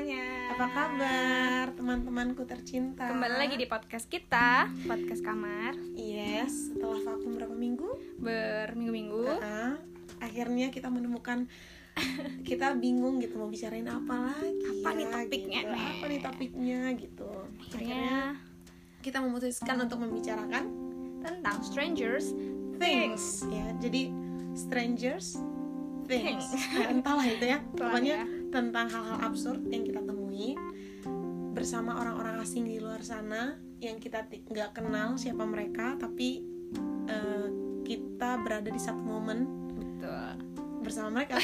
[0.00, 0.56] semuanya.
[0.56, 3.04] Apa kabar teman-temanku tercinta?
[3.04, 8.16] Kembali lagi di podcast kita, podcast kamar Yes, setelah vakum berapa minggu?
[8.16, 9.28] berminggu-minggu.
[9.28, 9.76] Uh-uh,
[10.24, 11.44] akhirnya kita menemukan
[12.48, 15.68] kita bingung gitu mau bicarain apa lagi Apa ya, nih topiknya gitu.
[15.76, 15.84] nih?
[15.84, 17.30] Apa nih topiknya gitu.
[17.60, 18.16] Akhirnya Akhirnya
[19.04, 20.64] kita memutuskan untuk membicarakan
[21.20, 22.32] tentang strangers
[22.80, 23.68] things ya.
[23.76, 24.08] Jadi
[24.56, 25.36] strangers
[26.08, 26.40] things.
[26.56, 26.88] Things.
[26.96, 27.60] Entahlah itu ya.
[27.76, 28.39] Pokoknya ya.
[28.50, 30.54] Tentang hal-hal absurd yang kita temui
[31.50, 36.44] bersama orang-orang asing di luar sana yang kita nggak kenal siapa mereka tapi
[37.06, 37.48] eh,
[37.82, 40.30] kita berada di satu momen Betul.
[40.80, 41.36] bersama mereka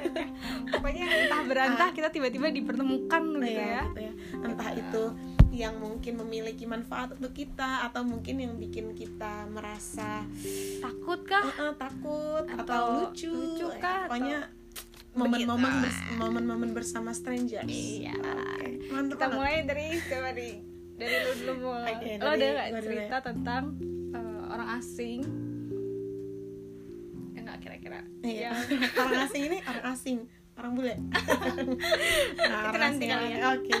[0.70, 3.82] Pokoknya entah berantah kita tiba-tiba dipertemukan gitu Iya, ya.
[3.86, 4.12] gitu ya.
[4.40, 5.04] entah itu
[5.50, 10.22] yang mungkin memiliki manfaat untuk kita atau mungkin yang bikin kita merasa
[10.78, 11.42] Takut kah?
[11.42, 14.58] "Eh, eh, takut atau, Atau lucu, lucu Ya, kah, pokoknya Begitu.
[15.12, 15.72] Momen-momen
[16.16, 18.14] momen-momen bersama strangers Iya.
[18.14, 19.36] Oke, mantap Kita banget.
[19.36, 20.50] mulai dari coba dari
[20.94, 21.92] dari lu dulu mulai.
[21.92, 23.62] Oke, Lo ada nggak cerita tentang
[24.10, 25.20] eh, orang asing?
[27.32, 28.00] Ya nggak kira-kira.
[28.20, 28.50] Iya.
[28.96, 30.18] Orang asing ini orang asing,
[30.60, 30.94] orang bule.
[32.36, 33.38] nah, orang nanti kali ya.
[33.56, 33.72] Oke.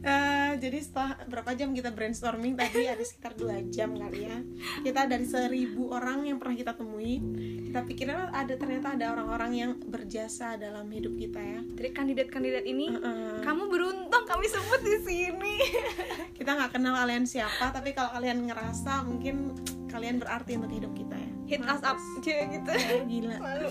[0.00, 4.40] Eh, jadi setelah berapa jam kita brainstorming tadi ada sekitar dua jam kali ya.
[4.80, 7.20] Kita dari seribu orang yang pernah kita temui,
[7.68, 11.60] kita pikirin oh, ada ternyata ada orang-orang yang berjasa dalam hidup kita ya.
[11.76, 13.44] dari kandidat-kandidat ini Heeh.
[13.44, 15.56] kamu beruntung kami sebut di sini.
[16.40, 19.52] Kita nggak kenal kalian siapa, tapi kalau kalian ngerasa mungkin
[19.92, 21.30] kalian berarti untuk hidup kita ya.
[21.44, 22.72] Hit us up aja gitu.
[22.72, 23.36] Ya, gila.
[23.36, 23.68] Malu.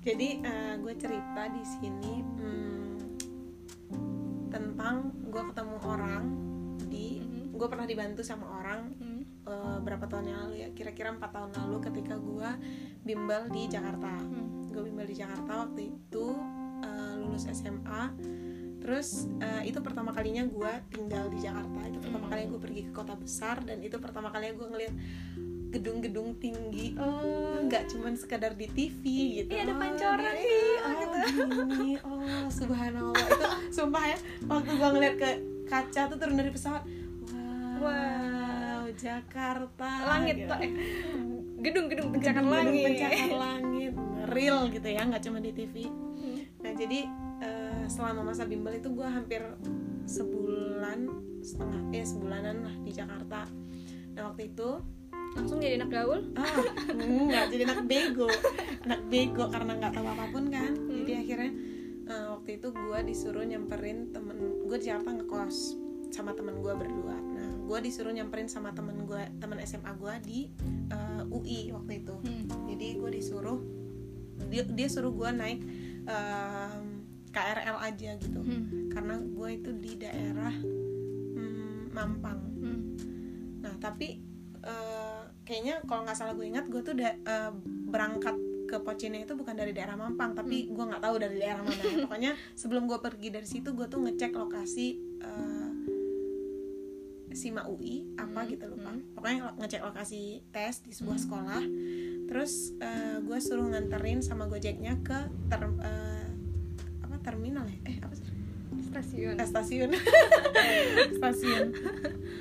[0.00, 0.28] Jadi
[0.78, 2.94] gue cerita di sini hmm,
[4.48, 6.24] tentang gue ketemu orang
[6.82, 7.54] di Mhm.
[7.54, 9.22] gue pernah dibantu sama orang Hmm.
[9.46, 12.50] eh, berapa tahun yang lalu ya kira-kira empat tahun lalu ketika gue
[13.02, 14.66] bimbel di Jakarta Hmm.
[14.66, 16.26] gue bimbel di Jakarta waktu itu
[16.80, 18.02] eh, lulus SMA
[18.80, 22.32] terus eh, itu pertama kalinya gue tinggal di Jakarta itu pertama Hmm.
[22.32, 24.94] kalinya gue pergi ke kota besar dan itu pertama kalinya gue ngeliat
[25.70, 26.98] gedung-gedung tinggi.
[26.98, 29.02] Oh, nggak cuman sekadar di TV
[29.40, 29.50] gitu.
[29.50, 31.18] Iya, ada Oh, pancoran gini, nih, oh, gitu.
[31.70, 31.92] gini.
[32.02, 33.24] Oh subhanallah.
[33.24, 35.30] Itu sumpah ya waktu gua ngeliat ke
[35.64, 36.82] kaca tuh turun dari pesawat.
[36.82, 38.82] Wow, Wow.
[38.92, 39.88] Jakarta.
[40.04, 40.54] Langit gitu.
[41.60, 42.84] Gedung-gedung pencakar langit.
[42.84, 43.92] pencakar langit.
[44.26, 45.86] Real gitu ya nggak cuma di TV
[46.20, 46.36] Hmm.
[46.60, 47.08] nah jadi
[47.40, 49.40] eh, selama masa bimbel itu gua hampir
[50.04, 51.08] sebulan
[51.40, 53.48] setengah eh sebulanan lah di Jakarta.
[54.12, 54.68] Nah waktu itu
[55.32, 56.20] Langsung jadi anak gaul.
[56.34, 56.58] ah
[56.90, 58.28] nggak jadi anak bego
[58.82, 60.96] anak bego karena nggak tahu apa pun kan Hmm.
[61.00, 61.50] jadi akhirnya
[62.04, 65.56] eh, waktu itu gue disuruh nyamperin temen gue di Jakarta ngekos
[66.10, 70.38] sama temen gue berdua nah gue disuruh nyamperin sama temen gue temen SMA gue di
[70.88, 72.44] eh, UI waktu itu Hmm.
[72.66, 73.58] jadi gue disuruh
[74.46, 75.60] dia, dia suruh gue naik
[76.02, 76.84] em,
[77.28, 78.90] KRL aja gitu Hmm.
[78.90, 82.80] karena gue itu di daerah mm, Mampang Hmm.
[83.60, 84.18] Nah tapi
[84.60, 85.09] eh,
[85.50, 87.52] kayaknya kalau nggak salah gue ingat gue tuh udah eh,
[87.90, 91.74] berangkat ke Pocinnya itu bukan dari daerah Mampang tapi gue nggak tahu dari daerah mana
[91.82, 91.96] ya.
[92.06, 94.88] Pokoknya sebelum gue pergi dari situ gue tuh ngecek lokasi
[95.18, 95.68] eh,
[97.30, 98.90] Sima UI apa Hmm, gitu lupa.
[98.90, 99.14] hmm.
[99.14, 101.62] Pokoknya ngecek lokasi tes di sebuah sekolah.
[102.26, 106.30] Terus eh, gue suruh nganterin sama Gojeknya ke ter, eh,
[107.02, 107.78] apa terminal ya?
[107.86, 108.26] Eh apa sih?
[108.90, 109.34] Stasiun.
[109.38, 109.90] Eh, stasiun
[111.18, 111.66] stasiun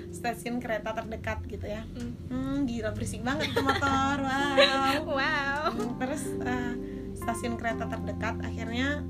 [0.09, 2.13] stasiun kereta terdekat gitu ya Hmm.
[2.29, 5.61] hmm gila berisik banget itu motor wow Wow.
[5.69, 6.73] Hmm, terus eh,
[7.13, 9.05] stasiun kereta terdekat akhirnya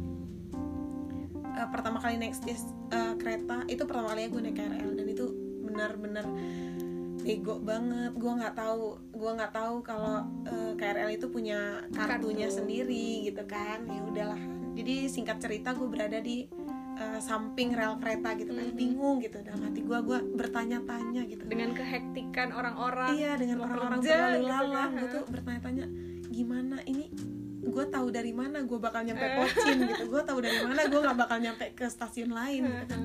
[1.56, 5.26] eh, pertama kali naik eh, kereta itu pertama kali gue naik KRL dan itu
[5.64, 6.26] benar-benar
[7.20, 12.58] bego banget gue nggak tahu gue nggak tahu kalau eh, KRL itu punya kartunya Kartu.
[12.64, 14.42] sendiri gitu kan ya udahlah
[14.76, 16.48] jadi singkat cerita gue berada di
[17.00, 21.72] eh, samping rel kereta gitu kan bingung gitu dalam hati gue gue bertanya-tanya gitu Dengan
[21.72, 23.16] kehektikan orang-orang.
[23.16, 25.00] iya dengan orang-orang berlalu gitu lalang kan.
[25.00, 25.86] gue tuh bertanya-tanya
[26.30, 26.99] gimana ini
[27.70, 29.34] gue tahu dari mana gue bakal nyampe Eh.
[29.36, 33.02] Pocin gitu gue tahu dari mana gue nggak bakal nyampe ke stasiun lain gitu kan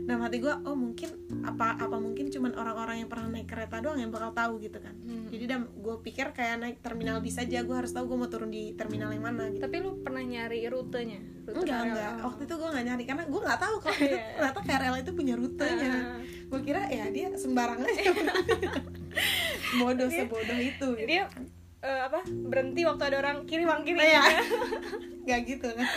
[0.00, 1.10] dalam hati gue oh mungkin
[1.42, 4.92] apa apa mungkin cuman orang-orang yang pernah naik kereta doang yang bakal tahu gitu kan
[4.98, 5.28] Hmm.
[5.28, 8.48] jadi dan gue pikir kayak naik terminal bis aja gue harus tahu gue mau turun
[8.48, 11.20] di terminal yang mana gitu Tapi lu pernah nyari rutenya?
[11.42, 11.86] Rute enggak KRL?
[11.86, 14.18] enggak waktu itu gue nggak nyari karena gue nggak tahu kalau Iya.
[14.30, 16.20] ternyata KRL itu punya rutenya Ah.
[16.20, 18.02] gue kira ya dia sembarang aja
[19.78, 21.06] bodoh sebodoh itu gitu.
[21.06, 21.28] Dia
[21.82, 22.20] eh, apa?
[22.26, 24.00] Berhenti waktu ada orang kiri bang kiri.
[24.02, 24.24] Ya.
[25.28, 25.88] nggak gitu kan?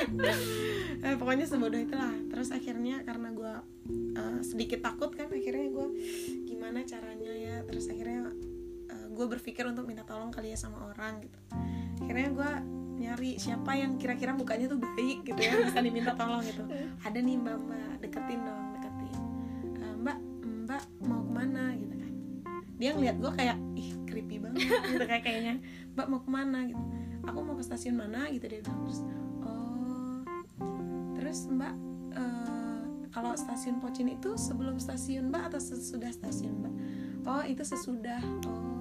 [1.02, 2.14] Eh, pokoknya sebodoh itulah.
[2.30, 3.54] Terus akhirnya karena gue
[4.18, 5.88] eh, sedikit takut kan akhirnya gue
[6.46, 7.56] gimana caranya ya?
[7.66, 8.30] Terus akhirnya
[9.12, 11.40] gue berpikir untuk minta tolong kali ya sama orang gitu.
[12.02, 12.52] Akhirnya gue
[13.02, 16.64] nyari siapa yang kira-kira mukanya tuh baik gitu ya bisa diminta tolong gitu.
[17.04, 19.14] Ada nih mbak mbak deketin dong deketin.
[19.78, 20.18] "Eh, mbak
[20.66, 21.64] mbak mau ke mana?
[21.76, 22.11] Gitu kan
[22.82, 24.66] dia ngeliat gue kayak ih creepy banget.
[24.98, 25.56] Gitu kayak kayaknya.
[25.94, 26.60] Mbak mau ke mana?
[26.66, 26.84] Gitu.
[27.30, 28.26] Aku mau ke stasiun mana?
[28.34, 28.82] Gitu dia bilang.
[28.90, 29.00] Terus
[29.46, 30.20] oh.
[31.14, 31.74] Terus mbak
[32.18, 32.82] eh,
[33.14, 36.74] kalau stasiun Pocin itu sebelum stasiun mbak atau sesudah stasiun mbak?
[37.30, 38.20] Oh itu sesudah.
[38.50, 38.72] Oh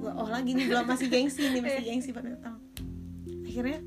[0.00, 2.56] gua oh lagi nih belum masih gengsi nih masih gengsi pada datang
[3.44, 3.78] akhirnya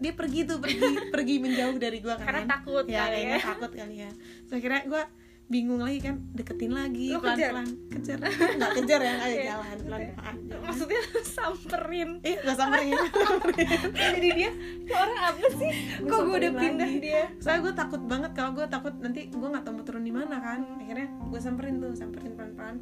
[0.00, 0.80] dia pergi tuh pergi
[1.12, 2.24] pergi menjauh dari gua kan.
[2.32, 3.36] Karena takut ya kali ya.
[3.36, 4.10] takut kali ya.
[4.48, 5.04] So akhirnya gua
[5.50, 7.50] bingung lagi kan deketin lagi Lu pelan kejar?
[7.50, 8.18] pelan kejar.
[8.58, 9.44] Nggak kejar ya ayo Iya.
[9.50, 12.10] jalan pelan pelan maksudnya samperin.
[12.22, 12.94] Eh nggak samperin.
[14.14, 15.70] Jadi dia "Ini orang apa sih?
[16.00, 17.22] Gua kok gue udah pindah dia?
[17.36, 20.36] Soalnya gue takut banget kalau gue takut nanti gue nggak tahu mau turun di mana
[20.38, 20.60] kan.
[20.78, 22.76] Akhirnya gue samperin tuh samperin pelan pelan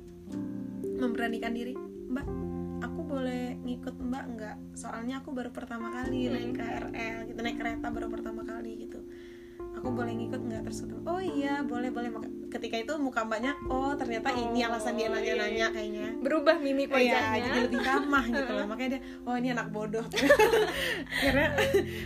[0.95, 1.73] memberanikan diri
[2.09, 2.27] mbak
[2.79, 4.57] aku boleh ngikut mbak nggak?
[4.75, 9.01] Soalnya aku baru pertama kali naik KRL gitu naik kereta baru pertama kali gitu
[9.79, 13.53] aku boleh ngikut nggak terus ketemu oh iya boleh boleh Maka- ketika itu muka mbaknya
[13.67, 15.67] oh ternyata ini Oh, alasan dia iya, nanya nanya iya.
[15.69, 18.67] kayaknya berubah mimik Oh iya, wajahnya jadi lebih ramah gitu loh.
[18.67, 20.03] Makanya dia, oh ini anak bodoh.
[21.23, 21.47] Karena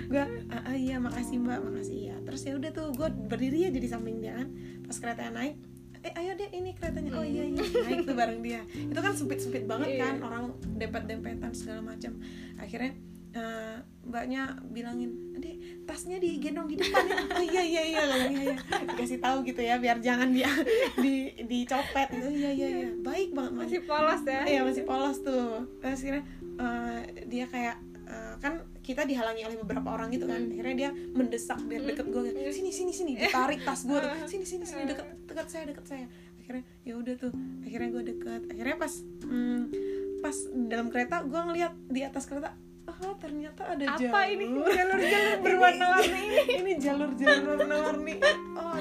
[0.05, 2.17] gue, ah, ah, iya makasih mbak, makasih ya.
[2.23, 4.49] Terus ya udah tuh, gue berdiri aja di samping dia kan.
[4.83, 5.57] Pas kereta naik,
[6.03, 7.11] eh ayo deh ini keretanya.
[7.15, 8.61] Oh iya iya, naik tuh bareng dia.
[8.69, 10.03] Itu kan sempit sempit banget Iya.
[10.03, 10.43] kan, orang
[10.75, 12.19] dempet dempetan segala macam.
[12.59, 12.93] Akhirnya
[13.33, 15.57] eh, mbaknya bilangin, deh
[15.87, 17.17] tasnya digendong di depan ya.
[17.39, 18.57] Oh iya iya iya, ngomong, iya iya.
[18.93, 20.51] Dikasih tahu gitu ya, biar jangan dia
[21.05, 22.29] di dicopet gitu.
[22.29, 25.65] Iya iya iya, baik banget masih polos ya Iya masih polos tuh.
[25.81, 26.25] Terus akhirnya
[26.61, 27.01] eh,
[27.31, 27.77] dia kayak
[28.09, 30.43] eh, kan kita dihalangi oleh beberapa orang gitu kan.
[30.43, 30.53] Hmm.
[30.53, 32.23] Akhirnya dia mendesak biar deket gue.
[32.51, 33.97] Sini sini sini ditarik tas gue.
[33.97, 34.27] Hmm.
[34.27, 36.07] Sini sini sini deket deket saya deket saya.
[36.43, 37.33] Akhirnya ya udah tuh.
[37.63, 38.43] Akhirnya gue deket.
[38.51, 38.93] Akhirnya pas
[39.25, 39.63] hmm,
[40.21, 40.37] pas
[40.71, 44.33] dalam kereta gue ngeliat di atas kereta oh ternyata ada apa jalur.
[44.33, 44.45] ini?
[44.69, 46.23] Jalur-jalur berwarna-warni.
[46.23, 48.15] ini ini jalur-jalur warna-warni
[48.53, 48.77] oh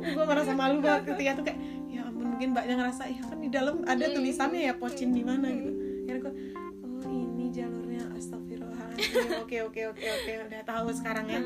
[0.00, 3.48] gue merasa malu banget ketika itu kayak ya ampun mungkin mbaknya ngerasa ya kan di
[3.48, 4.14] dalam ada Hmm.
[4.14, 5.70] tulisannya ya pocin di mana gitu.
[6.00, 6.32] Akhirnya gue
[6.80, 9.28] oh ini jalurnya astagfirullahaladzim.
[9.44, 10.32] Oke oke oke oke.
[10.46, 11.40] Udah tahu sekarang ya.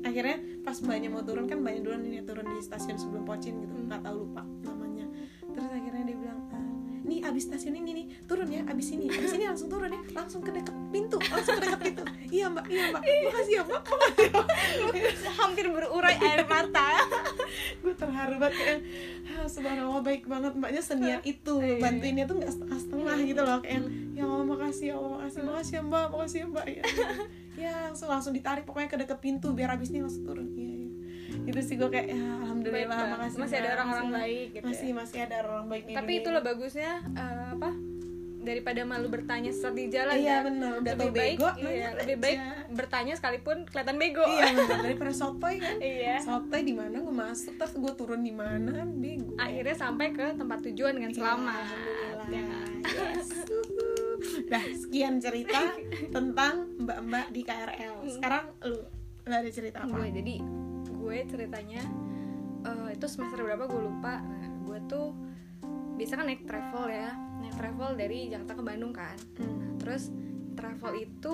[0.00, 3.74] Akhirnya pas mbaknya mau turun kan mbaknya duluan ini turun di stasiun sebelum pocin gitu.
[3.78, 4.42] Nggak tahu lupa
[7.10, 10.40] nih abis stasiun ini nih turun ya abis ini abis ini langsung turun ya langsung
[10.40, 12.02] ke deket pintu langsung ke deket pintu.
[12.30, 13.02] Iya mbak iya mbak.
[13.02, 13.82] Makasih ya mbak.
[13.82, 14.46] Makasih ya, Mbak."
[15.34, 16.88] hampir berurai air mata.
[17.82, 18.78] Gue terharu banget kayak
[19.34, 20.52] ah, subhanallah baik banget.
[20.54, 21.82] Mbaknya seniat itu Iya.
[21.82, 23.82] bantuinnya tuh nggak setengah-setengah gitu loh kayak
[24.14, 26.64] ya Allah makasih ya Allah makasih makasih ya mbak makasih ya mbak.
[26.70, 26.82] Ya
[27.66, 30.46] ya langsung langsung ditarik pokoknya ke deket pintu biar abis ini langsung turun.
[30.54, 30.79] Iya
[31.50, 34.64] iya itu sih gue kayak ya alhamdulillah Baik, makasih Masih ada Mbak, orang-orang baik gitu
[34.70, 34.94] masih ya.
[34.94, 37.70] masih ada orang baik di tapi dunia itulah bagusnya eh, apa
[38.40, 40.48] daripada malu bertanya saat di jalan iya kan?
[40.48, 42.72] benar udah lebih baik bego iya, lebih baik aja.
[42.72, 47.60] bertanya sekalipun kelihatan bego iya benar daripada sotoy kan iya sotoy di mana gue masuk
[47.60, 52.28] terus gue turun di mana kan bego akhirnya sampai ke tempat tujuan dengan selamat Alhamdulillah.
[52.32, 52.46] ya?
[52.80, 53.28] Yes.
[54.50, 55.72] Nah, sekian cerita
[56.14, 58.04] tentang mbak-mbak di KRL.
[58.04, 58.78] Sekarang lu,
[59.24, 59.94] lu ada cerita apa?
[59.96, 60.34] gue jadi
[61.10, 61.82] gue ceritanya
[62.62, 64.22] eh, itu semester berapa gue lupa.
[64.22, 65.10] Nah gue tuh
[65.98, 67.10] biasa kan naik travel ya.
[67.42, 69.18] Naik travel dari Jakarta ke Bandung kan.
[69.42, 69.58] Hmm.
[69.58, 70.14] Nah, terus
[70.54, 71.32] travel itu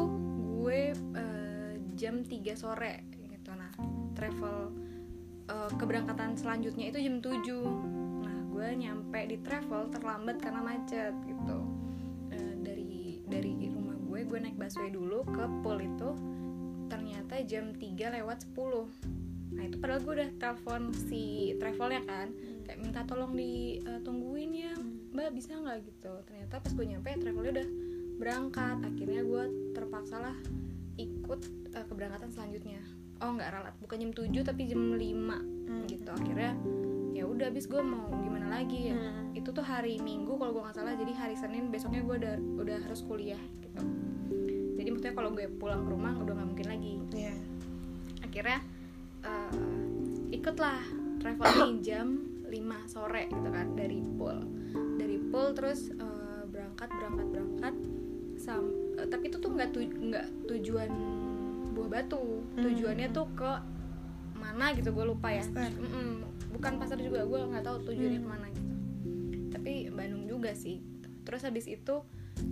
[0.64, 3.52] gue eh, jam 3 sore gitu.
[3.52, 3.68] Nah
[4.16, 4.72] travel
[5.44, 11.58] eh, keberangkatan selanjutnya itu jam 7 nah gue nyampe di travel terlambat karena macet gitu.
[12.32, 16.16] Eh, dari dari rumah gue gue naik busway dulu ke pool itu
[16.88, 19.25] ternyata jam 3 lewat 10
[19.56, 21.22] nah itu padahal gue udah telepon si
[21.56, 22.28] travelnya kan
[22.62, 24.72] kayak minta tolong ditungguin ya
[25.10, 25.80] mbak bisa nggak?
[25.82, 26.12] gitu.
[26.24, 27.68] Ternyata pas gue nyampe travelnya udah
[28.16, 28.76] berangkat.
[28.84, 30.36] Akhirnya gue terpaksa lah
[30.96, 31.40] ikut
[31.72, 32.80] eh, keberangkatan selanjutnya.
[33.18, 33.74] Oh nggak ralat.
[33.80, 35.82] Bukan jam 7 tapi jam 5 Hmm.
[35.88, 36.10] gitu.
[36.10, 36.52] Akhirnya
[37.10, 38.92] ya udah abis gue mau gimana lagi?
[38.92, 39.32] Ya Hmm.
[39.32, 40.92] itu tuh hari minggu kalau gue nggak salah.
[40.92, 43.80] Jadi hari senin besoknya gue udah udah harus kuliah gitu.
[44.76, 46.92] Jadi maksudnya kalau gue pulang ke rumah udah nggak mungkin lagi.
[47.10, 47.34] Iya.
[48.18, 48.60] akhirnya
[49.26, 49.50] eh,
[50.32, 50.80] ikutlah
[51.18, 52.08] travel nih jam
[52.44, 52.54] 5
[52.86, 54.38] sore gitu kan dari pool
[54.96, 57.74] dari pool terus eh, berangkat berangkat berangkat
[58.36, 58.64] sam
[58.94, 60.90] eh, tapi itu tuh nggak tu nggak tujuan
[61.72, 62.64] buah batu Hmm.
[62.64, 63.52] tujuannya tuh ke
[64.34, 65.68] mana gitu gue lupa ya Pasar.
[65.74, 66.24] Mm-mm.
[66.50, 68.24] bukan pasar juga gue nggak tahu tujuannya Hmm.
[68.24, 68.72] ke mana gitu
[69.50, 70.80] tapi Bandung juga sih
[71.22, 72.00] terus habis itu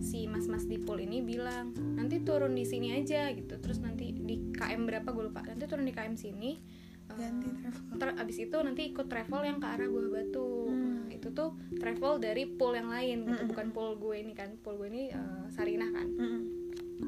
[0.01, 3.57] si mas-mas di pool ini bilang nanti turun di sini aja gitu.
[3.61, 5.45] Terus nanti di KM berapa gue lupa.
[5.45, 6.57] Nanti turun di KM sini
[7.05, 7.97] eh, Ganti travel.
[8.01, 10.49] ter abis itu nanti ikut travel yang ke arah Buah Batu.
[10.69, 11.09] Hmm.
[11.09, 13.43] nah, itu tuh travel dari pool yang lain gitu.
[13.45, 13.51] Hmm.
[13.53, 14.57] bukan pool gue ini kan.
[14.65, 16.09] Pool gue ini eh, Sarinah kan.
[16.09, 16.43] Mm-mm.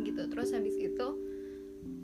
[0.05, 0.23] gitu.
[0.29, 1.09] Terus habis itu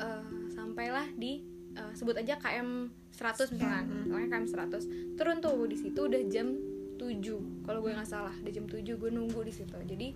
[0.00, 1.44] eh, sampailah di
[1.76, 3.84] eh, sebut aja KM 100 misalkan.
[3.86, 4.04] Hmm.
[4.08, 6.56] pokoknya KM 100 turun tuh di situ udah jam
[6.96, 9.74] 7 kalau gue nggak salah udah jam 7 gue nunggu di situ.
[9.74, 10.08] Jadi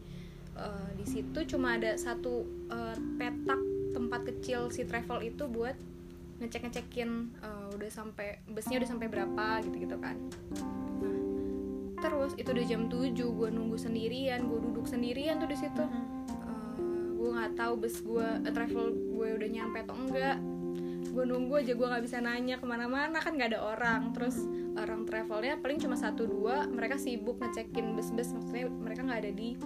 [0.56, 3.60] eh, di situ cuma ada satu eh, petak
[3.96, 5.76] tempat kecil si travel itu buat
[6.36, 7.32] ngecek ngecekin
[7.72, 10.20] udah sampai busnya udah sampai berapa gitu gitu kan.
[11.00, 11.16] Nah,
[12.04, 15.84] terus itu udah jam 7 gue nunggu sendirian gue duduk sendirian tuh di situ.
[15.84, 16.14] Mhm.
[17.16, 18.86] gue nggak tahu bus gue eh, travel
[19.16, 20.36] gue udah nyampe atau enggak.
[21.10, 24.12] Gue nunggu aja gue nggak bisa nanya ke mana-mana kan nggak ada orang.
[24.12, 24.44] Terus
[24.76, 29.56] orang travelnya paling cuma satu dua mereka sibuk ngecekin bus-bus maksudnya mereka nggak ada di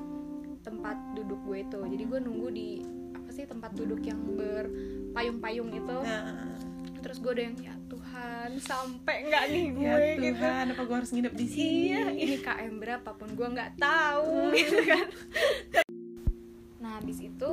[0.61, 1.79] tempat duduk gue itu.
[1.79, 2.69] Jadi gue nunggu di
[3.13, 6.55] apa sih tempat duduk yang berpayung-payung itu Nah,
[7.01, 10.37] terus gue udah yang ya Tuhan sampai nggak nih gue ya gitu.
[10.37, 11.79] Tuhan, apa gue harus nginep di sini?
[11.89, 15.07] iya ini KM berapapun gue nggak tahu gitu kan.
[16.79, 17.51] Nah habis itu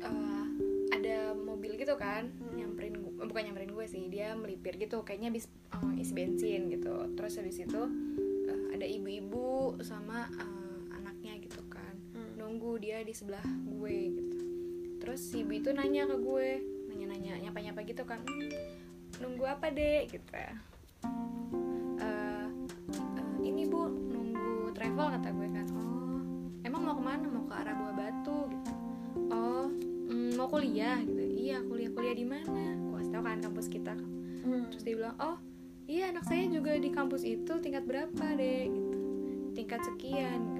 [0.00, 0.44] eh,
[0.90, 2.56] ada mobil gitu kan Hmm.
[2.56, 5.00] nyamperin gue bukan nyamperin gue sih dia melipir gitu.
[5.00, 6.94] Kayaknya habis eh, isi bensin gitu.
[7.14, 7.82] Terus habis itu
[8.46, 11.60] eh, ada ibu-ibu sama eh, anaknya gitu.
[12.50, 14.36] Nunggu dia di sebelah gue gitu.
[14.98, 16.48] Terus si ibu itu nanya ke gue
[16.90, 18.18] nanya-nanya nyapa-nyapa gitu kan.
[18.26, 18.50] "Hmm,
[19.22, 20.50] nunggu apa deh gitu ya.
[22.02, 22.46] "Eh,
[22.90, 25.66] eh, ini bu nunggu travel kata gue kan.
[25.78, 26.18] Oh
[26.66, 27.26] emang mau ke mana?
[27.30, 28.38] Mau ke arah Buah Batu?
[28.50, 28.72] Gitu.
[29.30, 29.70] Oh
[30.10, 31.22] mm, mau kuliah gitu.
[31.22, 32.74] Iya kuliah kuliah di mana?
[32.82, 33.94] Gue kasih tau kan kampus kita
[34.40, 34.72] Hmm.
[34.72, 35.36] terus dia bilang oh
[35.84, 38.98] iya anak saya juga di kampus itu tingkat berapa deh gitu.
[39.54, 40.59] Tingkat sekian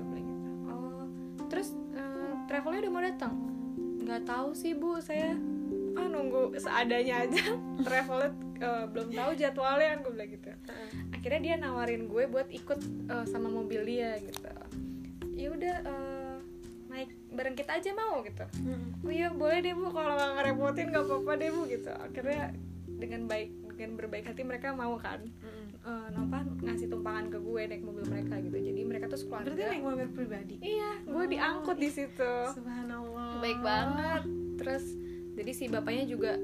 [1.50, 3.34] terus eh, travelnya udah mau datang.
[4.00, 5.34] Nggak tahu sih bu saya
[5.98, 7.42] ah nunggu seadanya aja.
[7.86, 8.30] Travelnya
[8.62, 10.48] eh, belum tahu jadwalnya gue bilang gitu.
[11.10, 12.80] Akhirnya dia nawarin gue buat ikut
[13.10, 14.46] eh, sama mobil dia gitu.
[15.34, 16.36] Ya udah eh,
[16.90, 18.44] naik bareng kita aja mau gitu.
[18.66, 18.98] Hmm.
[19.06, 21.90] oh iya boleh deh bu kalau nggak ngerepotin nggak apa-apa deh bu gitu.
[21.90, 22.42] Akhirnya
[22.86, 25.22] dengan baik dengan berbaik hati mereka mau kan.
[25.40, 25.59] Hmm.
[25.80, 28.52] Eh apa ngasih tumpangan ke gue naik mobil mereka gitu.
[28.54, 30.54] Jadi mereka tuh Berarti sekeluarga naik mobil pribadi?
[30.60, 32.34] iya gue diangkut di situ.
[32.50, 33.40] Subhanallah.
[33.40, 34.22] baik banget.
[34.56, 34.84] Terus
[35.32, 36.36] jadi si bapaknya juga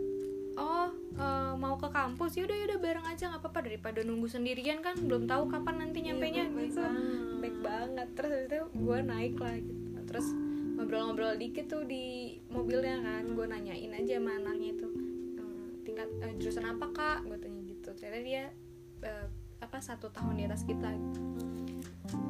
[0.55, 2.33] oh eh, mau ke kampus?
[2.35, 3.61] Yaudah yaudah bareng aja nggak apa-apa.
[3.62, 6.81] Daripada nunggu sendirian kan belum tahu kapan nanti Iya, nyampe nya baik gitu.
[6.81, 7.21] banget.
[7.37, 8.09] baik banget.
[8.14, 9.75] Terus habis itu gue naik lah gitu.
[10.07, 10.26] Terus
[10.75, 12.05] ngobrol-ngobrol dikit tuh di
[12.49, 13.28] mobilnya kan.
[13.28, 14.88] Gue nanyain aja sama anaknya itu
[15.37, 15.45] "Eh,
[15.83, 17.19] tingkat eh, jurusan apa kak?
[17.23, 17.93] Gue tanya gitu.
[17.93, 18.45] Ternyata dia
[19.03, 19.26] eh,
[19.61, 20.88] apa satu tahun di atas kita.
[20.93, 21.21] Gitu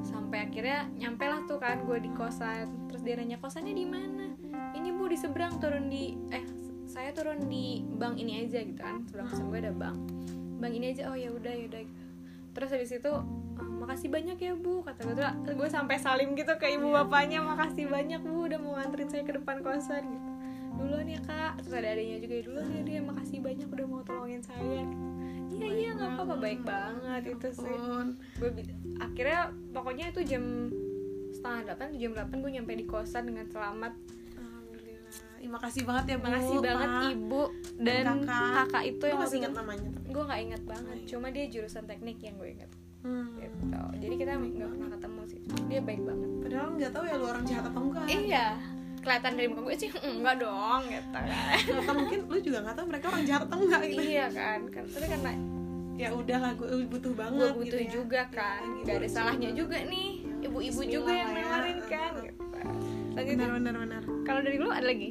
[0.06, 2.88] sampai akhirnya nyampe lah tuh kan gue di kosan.
[2.88, 4.32] Terus dia nanya kosannya di mana?
[4.72, 6.44] Ini bu di seberang turun di eh
[6.86, 9.04] saya turun di bank ini aja gitu kan.
[9.06, 9.96] Seberang kosan gue ada bank.
[10.58, 11.12] Bank ini aja.
[11.12, 11.82] Oh ya udah ya udah
[12.56, 13.12] terus habis itu
[13.60, 17.44] "Ah, makasih banyak ya bu kata gue tuh gue sampai salim gitu ke ibu bapaknya
[17.44, 20.30] makasih banyak bu udah mau nganterin saya ke depan kosan gitu.
[20.80, 21.60] Duluan ya kak.
[21.60, 24.88] Terus ada adanya juga duluan ya dia makasih banyak udah mau tolongin saya
[25.52, 27.20] iya iya nggak apa-apa baik banget.
[27.36, 27.76] itu sih.
[28.38, 28.50] gue
[28.98, 30.44] akhirnya pokoknya itu jam
[31.32, 33.92] setengah delapan jam delapan gue nyampe di kosan dengan selamat.
[34.38, 35.44] Alhamdulillah.
[35.44, 36.24] Ih, makasih banget ya Bu.
[36.26, 37.12] makasih banget Pak.
[37.12, 37.42] ibu.
[37.76, 38.52] Dan kakak.
[38.56, 39.90] kakak, itu Lu yang masih ingat namanya?
[40.06, 40.96] gue nggak ingat banget.
[41.06, 42.70] Cuma dia jurusan teknik yang gue ingat.
[43.06, 43.38] Hmm.
[43.38, 43.82] gitu.
[44.02, 45.40] Jadi kita nggak pernah ketemu sih.
[45.70, 46.30] Dia baik banget.
[46.42, 48.06] Padahal nggak tahu ya lu orang jahat atau enggak.
[48.10, 48.46] iya
[49.06, 51.24] kelihatan dari muka gue sih enggak dong gitu kan
[51.78, 54.02] Atau mungkin lu juga nggak tahu mereka orang jahat atau enggak gitu.
[54.02, 55.32] iya kan kan tapi karena
[55.96, 57.88] Ya udahlah gue butuh banget gue butuh gitu ya.
[57.94, 58.84] juga kan Ya, gitu.
[58.84, 60.08] nggak ada salahnya juga nih
[60.42, 61.48] ibu-ibu juga yang Bismillah ya.
[61.48, 62.42] nawarin kan gitu
[63.16, 64.02] lanjut Benar benar benar.
[64.22, 65.10] kalau dari lu ada lagi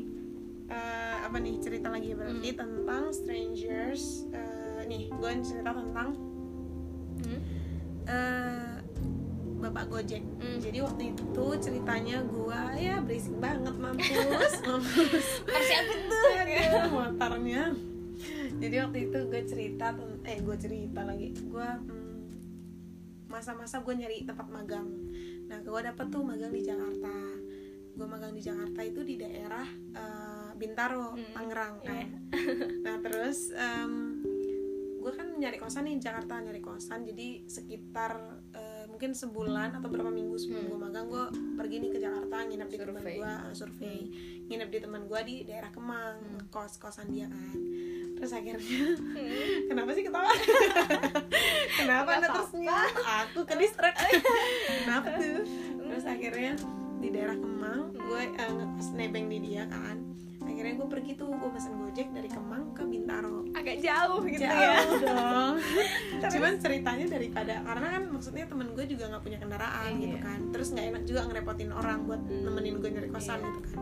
[0.65, 2.57] Eh, apa nih cerita lagi berarti Hmm.
[2.57, 6.09] tentang strangers Eh, nih gue cerita tentang
[7.19, 7.39] hmm?
[8.03, 8.64] eh,
[9.69, 10.23] bapak gojek.
[10.37, 10.57] Hmm.
[10.61, 15.27] jadi waktu itu ceritanya gue ya berisik banget mampus mampus.
[15.45, 16.25] Persiapin tuh.
[16.37, 17.63] Aduh, motornya.
[18.55, 19.87] Jadi waktu itu gue cerita
[20.23, 21.35] eh gue cerita lagi.
[21.35, 22.15] Gue mm,
[23.27, 24.87] masa-masa gue nyari tempat magang.
[25.51, 27.13] Nah gue dapet tuh magang di Jakarta.
[27.95, 32.07] Gue magang di Jakarta itu di daerah eh, Bintaro Mm, Tangerang kan?
[32.85, 34.23] Nah terus em,
[35.03, 37.03] gue kan nyari kosan nih di Jakarta nyari kosan.
[37.03, 38.13] Jadi sekitar
[38.55, 38.64] eh,
[38.95, 40.71] mungkin sebulan atau berapa minggu sebelum Hmm.
[40.71, 41.23] gue magang gue
[41.53, 43.99] pergi nih ke Jakarta nginep di teman gue survei.
[44.47, 46.47] Nginep di teman gue di daerah Kemang Hmm.
[46.47, 47.59] kos kosan dia kan.
[48.15, 48.63] Terus akhirnya
[48.95, 48.95] Hmm.
[49.69, 50.31] kenapa sih ketawa?
[51.83, 52.71] Kenapa anda tersenyum
[53.03, 53.99] aku ke distract.
[54.79, 55.43] Kenapa tuh?
[55.75, 56.53] Terus akhirnya
[56.97, 60.14] di daerah Kemang gue ngekos nebeng di dia kan
[60.55, 64.55] akhirnya gue pergi tuh gue pesen gojek dari Kemang ke Bintaro agak jauh gitu jauh
[64.55, 64.71] ya
[65.03, 65.55] dong
[66.31, 70.01] cuman ceritanya daripada karena kan maksudnya temen gue juga nggak punya kendaraan Iya.
[70.01, 72.41] gitu kan terus nggak enak juga ngerepotin orang buat Hmm.
[72.41, 73.51] nemenin gue nyari kosan Iya.
[73.51, 73.79] gitu kan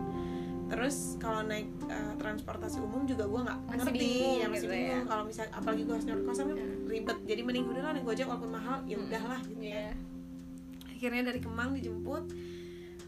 [0.66, 4.98] terus kalau naik uh, transportasi umum juga gue nggak ngerti bingung ya masih gitu bingung
[4.98, 5.06] ya.
[5.06, 6.66] kalau misalnya apalagi gue harus nyari kosan kan Ya.
[6.90, 9.94] ribet jadi mending udah lah naik gojek walaupun mahal ya udahlah gitu Iya.
[10.90, 12.24] akhirnya dari Kemang dijemput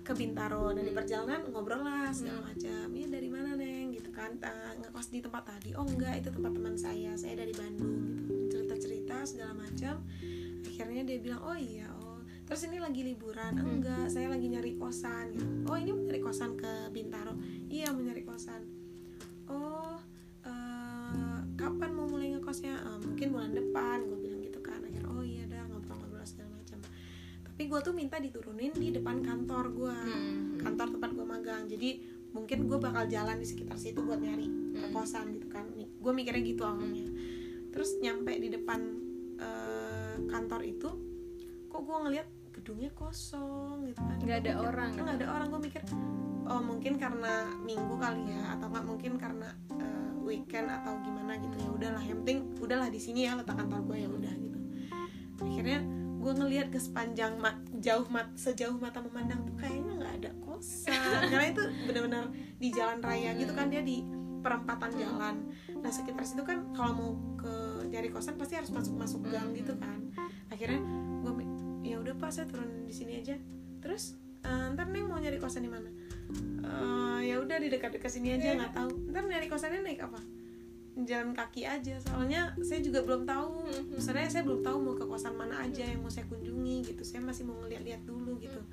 [0.06, 2.86] ke Bintaro dan di perjalanan ngobrol lah segala macam.
[2.94, 3.90] Ya dari mana neng?
[3.90, 4.38] Gitu kan.
[4.46, 5.74] "Ah, ngekos di tempat tadi.
[5.74, 7.18] Oh enggak itu tempat teman saya.
[7.18, 8.54] Saya dari Bandung gitu.
[8.54, 10.06] Cerita cerita segala macam.
[10.62, 12.22] Akhirnya dia bilang oh iya oh.
[12.46, 13.58] Terus ini lagi liburan.
[13.58, 15.66] Enggak saya lagi nyari kosan gitu.
[15.66, 17.34] Oh ini nyari kosan ke Bintaro?
[17.66, 18.62] Iya mau nyari kosan.
[19.50, 19.98] Oh
[20.46, 22.78] eh, kapan mau mulai ngekosnya?
[22.78, 24.06] "Eh, mungkin bulan depan.
[24.06, 24.35] Gue bilang
[27.66, 30.62] tapi gue tuh minta diturunin di depan kantor gue Hmm.
[30.62, 31.66] kantor tempat gue magang.
[31.66, 31.98] Jadi
[32.30, 34.46] mungkin gue bakal jalan di sekitar situ buat nyari
[34.78, 35.66] ke kosan gitu kan.
[35.74, 37.10] Gue mikirnya gitu awalnya.
[37.74, 38.86] Terus nyampe di depan
[39.42, 40.90] eh, kantor itu
[41.66, 44.18] kok gue ngeliat gedungnya kosong gitu kan.
[44.22, 45.48] Nggak ada mikir, orang "Ah, nggak ada orang.
[45.50, 45.82] Gue mikir
[46.46, 47.34] oh mungkin karena
[47.66, 51.58] minggu kali ya atau nggak mungkin karena eh, weekend atau gimana gitu.
[51.58, 54.60] Ya udahlah yang penting udahlah di sini ya letak kantor gue ya udah gitu.
[55.42, 60.32] Akhirnya gue ngelihat ke sepanjang ma- jauh mat sejauh mata memandang tuh kayaknya nggak ada
[60.42, 60.90] kosan.
[61.32, 62.24] Karena itu benar-benar
[62.58, 64.02] di jalan raya gitu kan dia di
[64.42, 65.36] perempatan jalan.
[65.70, 67.54] Nah sekitar situ kan kalau mau ke
[67.94, 70.02] nyari kosan pasti harus masuk-masuk gang gitu kan.
[70.50, 70.82] Akhirnya
[71.22, 71.34] gue
[71.86, 73.38] ya udah pak saya turun di sini aja.
[73.78, 75.90] Terus "Eh, ntar neng mau nyari kosan di mana?
[76.66, 79.14] "Eh, ya udah di dekat-dekat sini aja nggak tahu.
[79.14, 80.18] Ntar nyari kosannya naik apa
[81.04, 82.00] jalan kaki aja.
[82.00, 83.68] Soalnya saya juga belum tahu.
[84.00, 87.04] Sebenarnya saya belum tahu mau ke kosan mana aja yang mau saya kunjungi gitu.
[87.04, 88.64] Saya masih mau ngeliat-liat dulu gitu.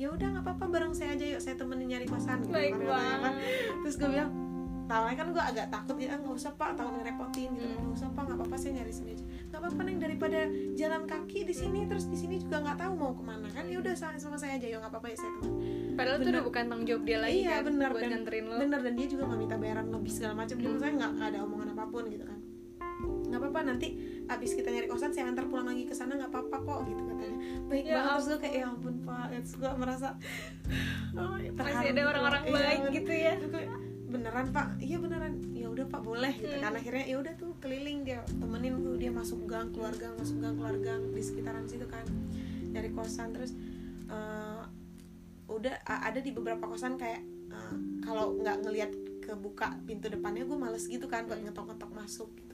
[0.00, 2.56] Ya udah nggak apa-apa bareng saya aja yuk saya temenin nyari kosan gitu.
[2.56, 3.36] Baik kan,
[3.84, 4.32] terus gue bilang
[4.84, 7.80] tawarnya kan gue agak takut ya nggak usah pak takut ngerepotin gitu Hmm.
[7.82, 10.38] nggak usah pak nggak apa-apa saya nyari sini aja nggak apa-apa neng daripada
[10.74, 13.76] jalan kaki di sini terus di sini juga nggak tahu mau ke mana kan ya
[13.78, 15.54] udah sama sama saya aja yuk nggak apa-apa ya saya temenin
[15.94, 16.34] Padahal itu Bener.
[16.34, 18.56] udah bukan tanggung jawab dia lagi iya kan benar buat dan nganterin lo.
[18.58, 21.68] benar dan dia juga nggak minta bayaran lebih segala macam dia saya nggak ada omongan
[21.70, 22.38] apa pun gitu kan
[23.24, 23.88] nggak apa-apa nanti
[24.24, 27.36] abis kita nyari kosan saya antar pulang lagi ke sana nggak apa-apa kok gitu katanya
[27.64, 30.08] baik Ya banget terus gue kayak ya ampun pak terus gue merasa
[31.14, 32.92] oh, Masih terharu ada orang-orang Iya, baik bener.
[32.92, 33.34] gitu ya.
[34.14, 34.78] Beneran pak.
[34.78, 35.34] Iya beneran.
[35.58, 36.70] Ya udah pak boleh gitu kan.
[36.78, 40.54] Akhirnya ya udah tuh keliling dia temenin tuh dia masuk gang keluar gang masuk gang
[40.54, 42.06] keluar gang di sekitaran situ kan.
[42.70, 43.50] Nyari kosan terus
[44.06, 44.62] eh,
[45.50, 47.74] udah ada di beberapa kosan kayak eh,
[48.06, 48.90] kalau nggak ngelihat
[49.24, 52.53] kebuka pintu depannya gue males gitu kan buat ngetok-ngetok masuk gitu.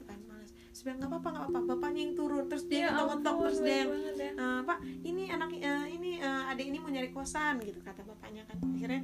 [0.71, 2.43] terus bilang nggak apa-apa nggak apa-apa bapaknya yang turun.
[2.47, 4.31] Terus dia Ya ngetok-ngetok ampun, terus dia yang ya.
[4.31, 8.47] "Eh, pak ini anak eh, ini eh, adik ini mau nyari kosan gitu kata bapaknya
[8.47, 8.57] kan.
[8.63, 9.01] Akhirnya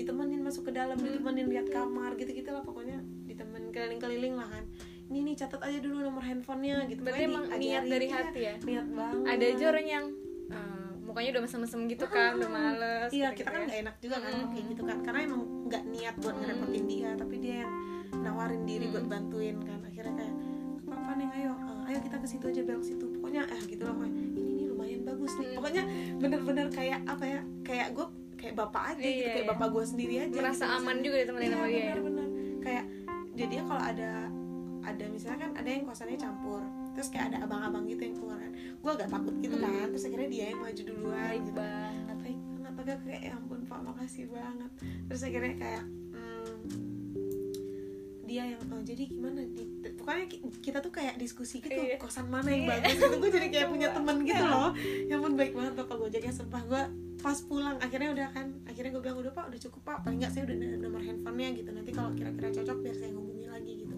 [0.00, 4.64] ditemenin masuk ke dalam ditemenin lihat kamar gitu gitulah pokoknya ditemenin keliling-keliling lah kan.
[5.10, 7.04] Ini nih catat aja dulu nomor handphonenya gitu.
[7.04, 8.54] Berarti emang niat dari hati ya.
[8.64, 9.26] niat banget.
[9.28, 10.04] Ada aja orang yang
[10.48, 13.10] eh, mukanya udah mesem-mesem gitu kan, udah males.
[13.10, 13.66] iya gitu kita kan ya.
[13.68, 14.98] nggak enak juga kan kalau kayak gitu kan.
[15.04, 17.72] Karena emang nggak niat buat ngerepotin dia tapi dia yang
[18.24, 19.80] nawarin diri buat bantuin kan.
[19.84, 20.29] Akhirnya kayak
[21.12, 24.14] apa ayo Eh, ayo kita ke situ aja belok situ pokoknya eh gitu lah pokoknya
[24.32, 25.82] ini nih lumayan bagus nih pokoknya
[26.16, 29.50] bener-bener kayak apa ya kayak gue kayak bapak aja gitu Iya, kayak iya.
[29.50, 31.02] bapak gue sendiri aja merasa gitu, aman misalnya.
[31.02, 31.74] juga ditemenin iya sama dia.
[31.76, 31.84] ya.
[31.90, 32.26] bener-bener
[32.60, 32.84] kayak
[33.32, 34.10] jadinya kalau ada
[34.80, 38.52] ada misalnya kan ada yang kosannya campur terus kayak ada abang-abang gitu yang keluar kan
[38.54, 39.64] gue agak takut gitu Hmm.
[39.66, 42.16] kan terus akhirnya dia yang maju duluan Baik gitu banget.
[42.16, 42.38] baik
[42.72, 44.70] banget kayak ya ampun pak makasih banget
[45.04, 46.56] terus akhirnya kayak hmm,
[48.30, 49.62] dia yang oh, jadi gimana di,
[49.92, 51.98] pokoknya ki- kita tuh kayak diskusi gitu Iya.
[51.98, 52.70] kosan mana yang Iya.
[52.78, 52.94] bagus?
[52.94, 53.14] Gitu.
[53.18, 54.54] Gue jadi kayak punya temen gitu banget.
[54.54, 54.70] loh.
[55.04, 56.82] Ya ampun baik banget tuh kalau gojeknya sumpah gue
[57.18, 59.96] pas pulang akhirnya udah kan akhirnya gue bilang udah pak udah cukup pak.
[60.00, 61.70] Paling nggak saya udah nomor handphonenya gitu.
[61.70, 63.96] Nanti kalau kira-kira cocok biar saya hubungi lagi gitu.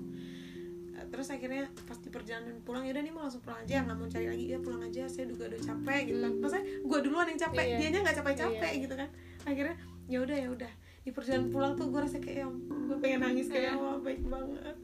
[0.92, 4.07] Eh, terus akhirnya pas di perjalanan pulang yaudah nih mau langsung pulang aja nggak mau
[4.07, 4.45] cari lagi.
[4.47, 6.18] Ya pulang aja saya juga udah capek gitu.
[6.18, 7.77] Kan masa gue duluan yang capek Iya.
[7.79, 9.09] dianya nggak capek-capek gitu kan.
[9.45, 13.21] Akhirnya ya udah ya udah di perjalanan pulang tuh gue rasa kayak ya gue pengen
[13.21, 14.77] nangis kayak ya Allah baik banget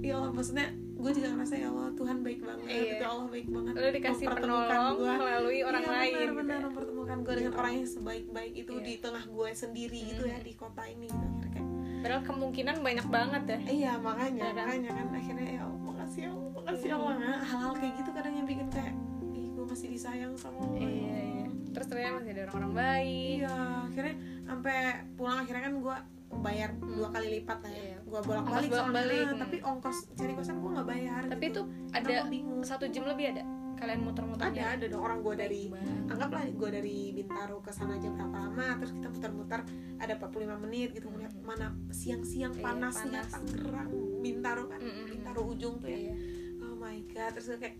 [0.00, 2.94] ya Allah maksudnya gue juga ngerasa ya Allah Tuhan baik banget Iya.
[2.96, 5.14] ya Allah baik banget Lo dikasih penolong gua.
[5.16, 6.12] melalui orang iya, lain.
[6.12, 6.64] benar, gitu benar ya.
[6.64, 8.84] mempertemukan gue dengan orang yang sebaik-baik itu Iya.
[8.84, 11.66] di tengah gue sendiri gitu ya di kota ini gitu akhirnya kayak
[11.98, 13.58] Padahal kemungkinan banyak banget ya.
[13.68, 14.64] iya makanya Iya kan?
[14.64, 18.10] makanya kan akhirnya ya Allah makasih ya Allah makasih ya Allah Nah, hal-hal kayak gitu
[18.12, 18.94] kadang yang bikin kayak
[19.32, 21.46] ih gue masih disayang sama Allah ya Iya, iya.
[21.68, 23.36] Terus ternyata masih ada orang-orang baik.
[23.36, 24.14] iya akhirnya
[24.48, 24.76] sampai
[25.12, 25.96] pulang akhirnya kan gue
[26.38, 27.98] bayar dua kali lipat lah ya Iya.
[28.02, 29.38] gue bolak balik Ongkos bolak-balik, hmm.
[29.38, 31.60] tapi ongkos cari kosan gue nggak bayar Tapi gitu.
[31.60, 33.44] itu ada bingung satu jam lebih ada.
[33.74, 34.74] Kalian muter-muter ada jalan?
[34.74, 36.02] ada dong orang gue Baik dari banget.
[36.08, 39.60] anggaplah gue dari Bintaro ke sana aja berapa lama terus kita muter-muter
[39.96, 43.30] ada 45 menit gitu ngeliat mana siang-siang Iya, panasnya panas.
[43.30, 45.06] Tangerang Bintaro kan Mm-mm.
[45.06, 46.14] Bintaro ujung tuh ya Iya.
[46.60, 47.76] oh my god terus gue kayak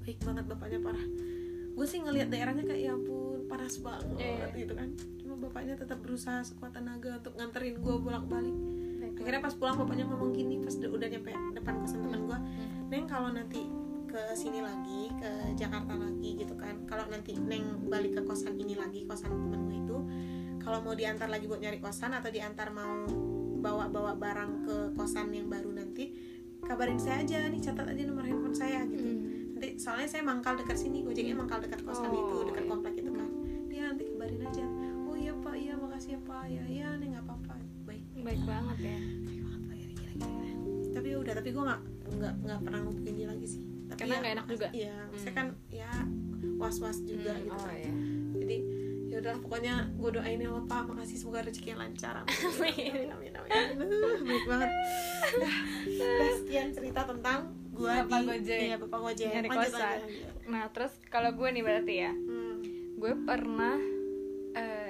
[0.00, 1.04] baik banget bapaknya parah
[1.70, 4.48] gue sih ngelihat daerahnya kayak ya ampun panas banget Iya.
[4.56, 4.88] gitu kan
[5.40, 8.56] bapaknya tetap berusaha sekuat tenaga untuk nganterin gue bolak balik
[9.00, 12.38] Baik, akhirnya pas pulang bapaknya ngomong gini pas udah, nyampe depan kosan teman gue
[12.92, 13.64] neng kalau nanti
[14.10, 16.82] ke sini lagi ke Jakarta lagi gitu kan.
[16.90, 19.96] Kalau nanti neng balik ke kosan ini lagi kosan temen gue itu
[20.58, 23.06] kalau mau diantar lagi buat nyari kosan atau diantar mau
[23.60, 26.10] bawa-bawa barang ke kosan yang baru nanti
[26.64, 29.00] kabarin saya aja nih catat aja nomor handphone saya gitu.
[29.00, 29.56] Hmm.
[29.56, 32.70] nanti soalnya saya mangkal dekat sini gojeknya mangkal dekat kosan Oh, itu dekat iya.
[32.72, 32.94] komplek
[36.00, 37.54] makasih ya pak ya ya nih nggak apa-apa.
[37.84, 38.04] Baik.
[38.24, 38.98] Baik banget ya.
[39.20, 40.12] Baik banget pak ya gila,
[40.90, 43.60] tapi ya udah tapi gue nggak nggak nggak pernah ngubungin dia lagi sih.
[43.84, 44.68] Tapi Karena ya, nggak enak juga?
[44.72, 45.36] iya saya Hmm.
[45.36, 45.92] kan ya
[46.56, 47.76] was was juga Hmm, gitu oh kan.
[47.76, 47.92] ya
[48.32, 48.56] jadi
[49.10, 52.14] ya udah pokoknya gue doain ya pak makasih semoga rezeki yang lancar.
[52.24, 53.88] Amin amin amin amin.
[53.92, 54.70] Uh, baik banget.
[55.36, 55.56] Dah,
[56.00, 58.60] dah sekian cerita tentang gue di Gojek.
[58.62, 59.28] iya bapak gojek.
[59.36, 59.98] Nyari kosan.
[60.48, 62.12] nah terus kalau gue nih berarti ya.
[62.16, 62.56] Hmm.
[62.96, 63.76] gue pernah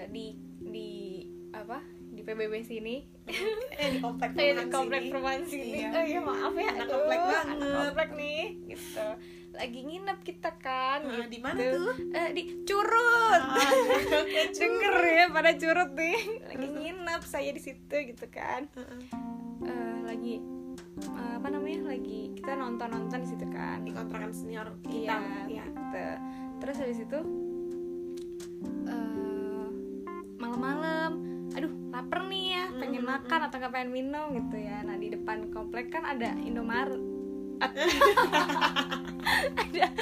[0.07, 0.50] di di
[1.61, 1.79] apa
[2.11, 2.97] di PBB sini
[3.73, 5.11] eh di komplek eh, di perumahan komplek sini.
[5.11, 5.89] perumahan sini Iya.
[5.91, 7.77] oh iya maaf ya Anak aduh, komplek anak banget.
[7.79, 9.07] komplek nih gitu
[9.51, 11.27] lagi nginep kita kan Heeh, gitu.
[11.29, 11.93] di mana tuh?
[12.13, 13.73] Eh, di curut Ah,
[14.59, 19.01] denger ya pada curut nih lagi nginep saya di situ gitu kan Heeh.
[19.63, 20.35] Eh, lagi
[20.99, 25.17] eh, apa namanya lagi kita nonton nonton di situ kan di kontrakan senior iya kita
[25.47, 26.05] ya gitu.
[26.59, 27.21] terus habis itu
[28.87, 29.67] eh,
[30.37, 31.11] malam-malam
[33.11, 34.83] makan atau nggak pengen minum gitu ya.
[34.83, 37.01] Nah di depan komplek kan ada Indomaret.
[37.61, 37.83] Ada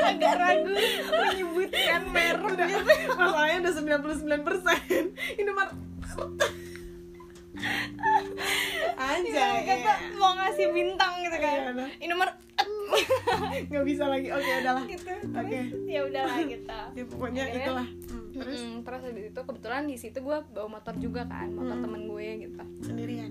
[0.00, 0.72] agak ragu
[1.12, 2.50] menyebutkan merek.
[2.50, 2.66] Udah
[3.14, 5.04] masalahnya udah 99 persen.
[5.36, 5.68] Ini mar
[8.96, 11.90] aja ya, kata mau ngasih bintang gitu Iya, kan nah.
[12.00, 12.36] Indomaret.
[13.68, 14.28] Nggak bisa lagi.
[14.30, 14.84] Oke udahlah.
[14.86, 15.12] Gitu.
[15.30, 15.58] Oke.
[15.68, 17.86] terus ya udahlah kita ya pokoknya Akhirnya- itulah.
[18.08, 18.56] Hmm, terus?
[18.56, 21.84] Terus terus habis itu kebetulan di situ gue bawa motor juga kan motor Hmm.
[21.84, 22.56] temen gue gitu.
[22.82, 23.30] Sendirian?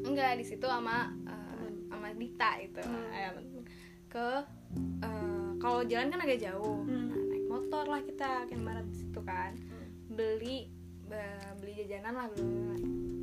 [0.00, 3.08] Enggak di situ sama uh, sama Dita itu Hmm.
[3.10, 3.30] Eh,
[4.06, 4.28] ke
[5.00, 6.82] uh, kalau jalan kan agak jauh.
[6.82, 7.08] Hmm.
[7.08, 9.54] nah, naik motor lah kita ke Indomaret di situ kan.
[10.08, 10.68] Beli
[11.04, 12.50] ba- beli jajanan lah beli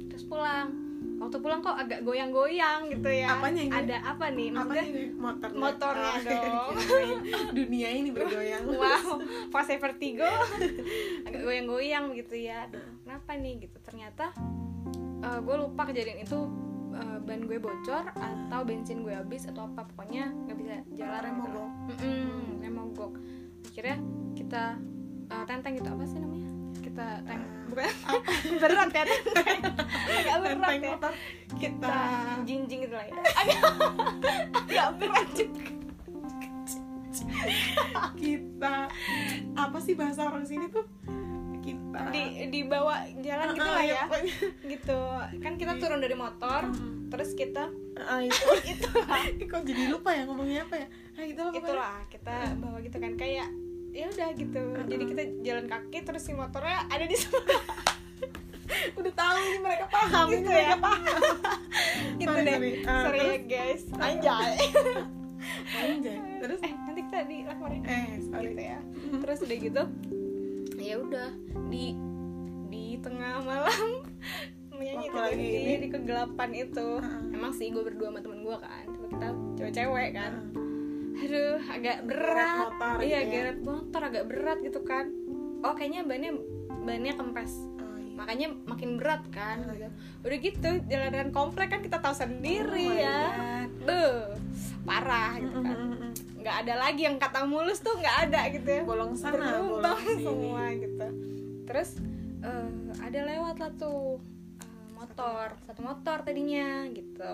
[0.08, 0.72] terus pulang
[1.16, 3.32] waktu pulang kok agak goyang-goyang gitu ya.
[3.32, 3.74] Apanya ini?
[3.74, 4.48] ada apa nih?
[4.50, 5.04] Apa maksudnya ini?
[5.12, 6.72] Motor motornya Ah, dong.
[6.76, 7.20] kirain
[7.52, 8.64] dunia ini bergoyang.
[8.76, 10.28] Wow fase vertigo.
[11.24, 12.68] Agak goyang-goyang gitu ya.
[12.68, 13.78] Aduh, kenapa nih gitu?
[13.82, 14.36] Ternyata
[15.26, 16.38] gue lupa kejadian itu
[16.92, 19.84] eh, ban gue bocor atau bensin gue habis atau apa.
[19.86, 21.50] Pokoknya nggak bisa jalan Rem gitu.
[21.50, 21.58] Mogok.
[21.58, 21.72] lah.
[21.90, 23.14] Mm-mm, rem mogok
[23.66, 23.98] akhirnya
[24.34, 24.64] kita
[25.28, 25.90] eh, tenteng gitu.
[25.90, 26.52] Apa sih namanya
[26.96, 27.92] kita teng bukan.
[28.64, 29.60] Berat ya tenteng
[30.08, 30.90] agak berat ya.
[30.90, 31.14] motor.
[31.52, 31.96] Kita kita
[32.42, 33.14] jinjing gitu lah ya.
[34.64, 35.28] Agak berat.
[35.30, 35.64] Juga
[38.16, 38.76] kita
[39.54, 40.88] apa sih bahasa orang sini tuh?
[41.60, 42.00] Kita.
[42.12, 44.22] Di dibawa jalan gitu Ah, lah iya, ya.
[44.66, 45.00] gitu.
[45.40, 47.08] Kan kita turun dari motor Mm.
[47.08, 48.88] terus kita Ah, itu itu
[49.42, 50.88] kok jadi lupa ya ngomongnya apa ya?
[51.16, 51.64] Ah itulah pokoknya.
[51.66, 53.12] itulah kita bawa gitu kan.
[53.16, 53.48] Kayak
[53.96, 54.64] ya udah gitu.
[54.86, 57.64] Jadi kita jalan kaki terus si motornya ada di sebelah.
[58.96, 60.52] Udah tahu ini mereka paham Gitu ini ya.
[60.52, 61.02] mereka paham
[62.18, 62.56] gitu Sorry, deh.
[62.58, 62.72] sorry.
[62.84, 63.82] Ah, sorry ya guys.
[63.96, 64.56] Anjay
[65.78, 66.60] anjay terus?
[66.60, 68.52] Eh nanti kita dilaporin eh sorry.
[68.52, 68.80] Gitu ya.
[69.22, 69.84] Terus udah gitu
[70.76, 71.30] ya udah
[71.68, 71.86] di
[72.68, 73.90] di tengah malam
[74.76, 76.88] menyanyi itu lagi di, di kegelapan itu.
[77.00, 77.22] Heeh.
[77.32, 78.84] emang sih gue berdua sama temen gue kan.
[78.84, 80.34] Tapi kita cewek-cewek kan.
[80.52, 80.65] Ah,
[81.18, 82.58] aduh agak Geret berat.
[82.68, 83.34] motor iya gitu ya.
[83.34, 85.06] geret motor agak berat gitu kan.
[85.62, 86.32] Oh kayaknya bannya
[86.82, 87.54] bannya kempes.
[87.76, 88.14] Oh, iya.
[88.14, 89.90] makanya makin berat kan Ah, gitu.
[90.22, 93.20] udah gitu jalanan komplek kan kita tahu sendiri Oh ya.
[93.32, 93.70] God.
[93.82, 94.20] Duh,
[94.82, 95.78] parah gitu kan.
[96.38, 98.82] nggak ada lagi yang kata mulus tuh nggak ada gitu ya.
[98.84, 100.22] Bolong sana bolong sini.
[100.22, 101.08] semua gitu.
[101.66, 101.90] Terus
[102.40, 104.22] eh, ada lewat lah tuh
[104.60, 105.58] eh, motor.
[105.64, 107.34] satu motor tadinya gitu.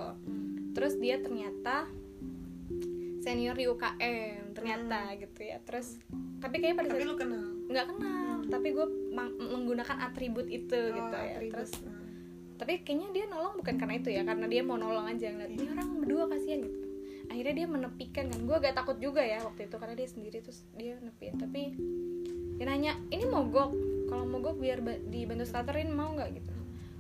[0.72, 1.92] Terus dia ternyata
[3.22, 5.62] senior di UKM ternyata gitu ya.
[5.62, 6.02] Terus
[6.38, 6.92] tapi kayaknya pada Hmm.
[6.92, 7.46] tapi saat lu kenal?
[7.68, 8.88] Nggak kenal tapi gue
[9.40, 11.34] menggunakan atribut itu Oh, gitu ya.
[11.36, 11.54] atribut.
[11.56, 12.04] terus Nah.
[12.58, 15.66] tapi kayaknya dia nolong bukan karena itu ya karena dia mau nolong aja ngeliat ini
[15.68, 16.78] orang berdua kasihan gitu.
[17.26, 18.40] Akhirnya dia menepikan kan.
[18.40, 21.74] Gue agak takut juga ya waktu itu karena dia sendiri terus dia nepin tapi
[22.54, 23.72] dia nanya ini mogok
[24.06, 26.30] kalau mogok biar ba- dibantu starterin mau nggak?
[26.34, 26.52] Gitu.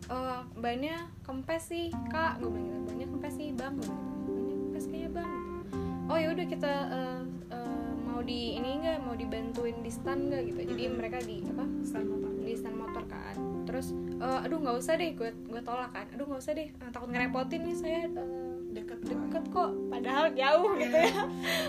[0.07, 2.81] Eh bannya kempes sih kak gue bilang gitu.
[2.87, 4.31] Bannya kempes sih bang gue bilang gitu.
[4.31, 5.60] Bannya kempes kayaknya bang
[6.07, 7.69] oh ya udah kita eh, eh,
[8.01, 10.59] mau di ini enggak mau dibantuin di stand nggak gitu.
[10.67, 10.97] Jadi Mm-mm.
[10.97, 12.31] mereka di apa Stand motor.
[12.37, 13.35] di stand motor kan.
[13.63, 16.05] Terus eh, aduh nggak usah deh gue gue tolak kan.
[16.09, 18.27] Aduh nggak usah deh eh, takut ngerepotin nih saya eh,
[18.71, 19.71] deket deket kok.
[19.87, 21.13] Padahal jauh gitu ya.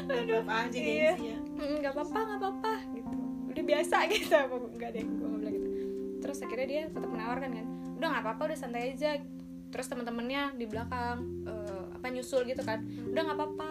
[0.08, 1.12] Aduh apa aja Iya.
[1.14, 3.14] ya "Mm, nggak apa-apa nggak apa-apa gitu.
[3.52, 4.34] Ya biasa gitu.
[4.34, 5.68] Apa enggak deh gue nggak bilang gitu.
[6.18, 9.10] Terus akhirnya dia tetap menawarkan kan udah nggak apa-apa udah santai aja.
[9.68, 12.82] Terus teman-temannya di belakang eh, apa nyusul gitu kan.
[13.06, 13.70] Udah nggak apa-apa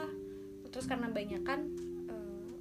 [0.81, 1.61] terus karena banyak kan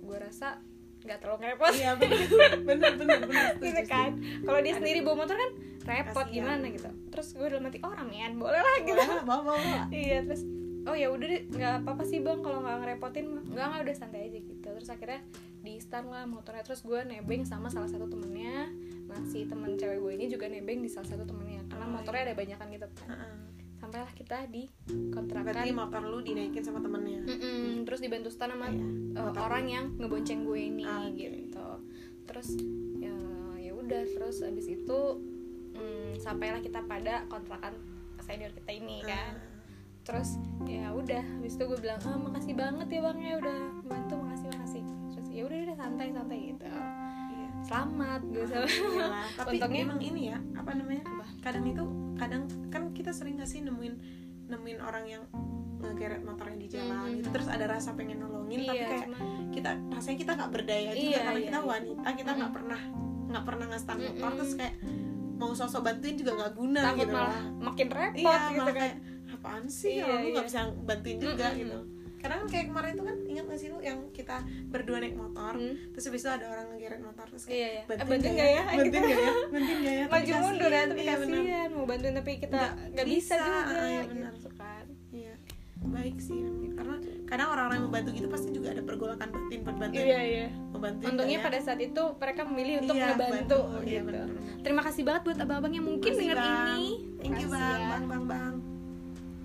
[0.05, 0.61] gue rasa
[1.01, 1.73] nggak terlalu ngerepot.
[1.73, 4.11] Iya bener bener bener bener gitu setuju kan?
[4.45, 5.51] Kalau dia sendiri bawa motor kan
[5.89, 6.37] repot Kasian.
[6.37, 6.91] gimana gitu.
[7.09, 9.01] Terus gue dalam hati oh ramean boleh lah gitu.
[9.25, 10.45] Bawa bawa iya terus
[10.85, 13.45] oh ya udah nggak apa-apa sih bang kalau nggak ngerepotin mah.
[13.49, 14.69] Nggak nggak udah santai aja gitu.
[14.69, 15.21] Terus akhirnya
[15.65, 16.61] di start lah motornya.
[16.61, 18.69] Terus gue nebeng sama salah satu temennya.
[19.09, 22.23] Nah si teman cewek gue ini juga nebeng di salah satu temennya karena Oh, motornya
[22.23, 22.29] iya.
[22.29, 23.09] ada banyakan gitu kan.
[23.09, 23.35] Heeh.
[23.91, 28.71] Sampailah kita di berarti kontrakan motor lu dinaikin sama temennya Mm-mm, terus dibantu setan sama
[28.71, 28.87] Iya.
[29.19, 31.19] uh, Motor orang yang ngebonceng gue ini Ah, oke.
[31.19, 31.69] gitu
[32.25, 32.55] terus
[32.97, 33.17] ya
[33.59, 34.99] ya udah terus abis itu
[35.73, 37.75] mm, sampailah kita pada kontrakan
[38.21, 39.43] senior kita ini kan Ah.
[40.01, 44.15] terus ya udah habis itu gue bilang ah makasih banget ya bang ya udah bantu
[44.17, 46.67] makasih makasih terus ya udah udah santai santai gitu.
[47.71, 49.25] Selamat gue sama Alhamdulillah.
[49.39, 51.25] tapi Untungnya- emang ini ya apa namanya Apa?
[51.41, 51.85] kadang itu
[52.17, 53.95] kadang kan kita sering gak sih nemuin
[54.51, 55.23] nemuin orang yang
[55.81, 57.15] ngegeret motornya di jalan Mhm.
[57.17, 60.91] gitu terus ada rasa pengen nolongin tapi iya kayak cuma kita rasanya kita nggak berdaya
[60.91, 61.69] juga Iya, karena iya, kita iya.
[61.71, 62.57] wanita kita nggak Mhm.
[62.59, 62.81] pernah
[63.31, 64.37] nggak pernah ngestan motor Mhm.
[64.37, 64.75] terus kayak
[65.39, 67.43] mau sosok bantuin juga nggak guna takut gitu malah lah.
[67.63, 68.97] makin repot iya gitu malah kan kayak
[69.31, 70.51] apaan sih Iya, kalau lu nggak iya.
[70.51, 71.57] bisa bantuin juga Mhm.
[71.57, 71.79] gitu
[72.21, 74.37] karena kan kayak kemarin itu kan ingat gak sih lu yang kita
[74.69, 75.75] berdua naik motor Hmm.
[75.91, 77.83] terus habis itu ada orang ngegeret motor terus kayak iya iya.
[77.83, 78.63] Eh, bantuin nggak nggak ya?
[78.63, 78.99] bantuin Gitu.
[79.01, 79.33] nggak ya?
[79.49, 80.05] Bantuin nggak ya?
[80.13, 80.87] Maju mundur ya kasihan.
[80.87, 84.33] tapi Iya, kasihan mau bantuin tapi kita Nggak bisa, bisa, juga iya, bener.
[84.33, 84.85] gitu kan.
[85.11, 85.35] Iya.
[85.81, 86.39] Baik sih
[86.71, 89.93] karena kadang orang-orang yang membantu gitu pasti juga ada pergolakan batin bantuin.
[89.97, 90.47] Iya iya.
[90.71, 94.07] Membantu untungnya pada saat itu mereka memilih untuk ngebantu iya, gitu.
[94.07, 94.27] bener.
[94.61, 96.37] terima kasih banget buat abang-abang yang mungkin Bang.
[96.77, 96.85] ini.
[97.19, 97.81] Thank you bang.
[97.81, 97.89] Ya.
[97.91, 98.55] bang bang bang.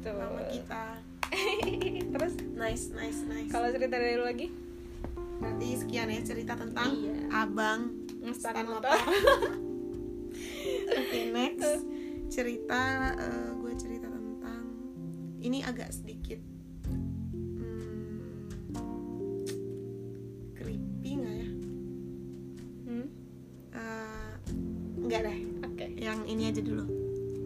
[0.01, 0.11] Tuh.
[0.13, 0.83] mama kita
[2.15, 4.47] terus nice nice nice kalau cerita dari lu lagi
[5.35, 7.13] berarti sekian ya cerita tentang Iya.
[7.29, 7.81] abang
[8.33, 8.89] Stan motor.
[10.97, 11.85] Oke next
[12.25, 14.65] cerita eh, gue cerita tentang
[15.37, 16.41] ini agak sedikit
[16.89, 18.49] hmm,
[20.57, 21.47] creepy nggak ya?
[22.89, 23.07] hmm?
[23.77, 24.31] Eh,
[25.05, 25.37] nggak deh.
[25.61, 26.85] oke Yang ini aja dulu.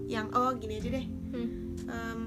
[0.07, 1.05] Yang oh gini aja deh.
[1.35, 1.49] Hmm.
[1.85, 2.19] Em,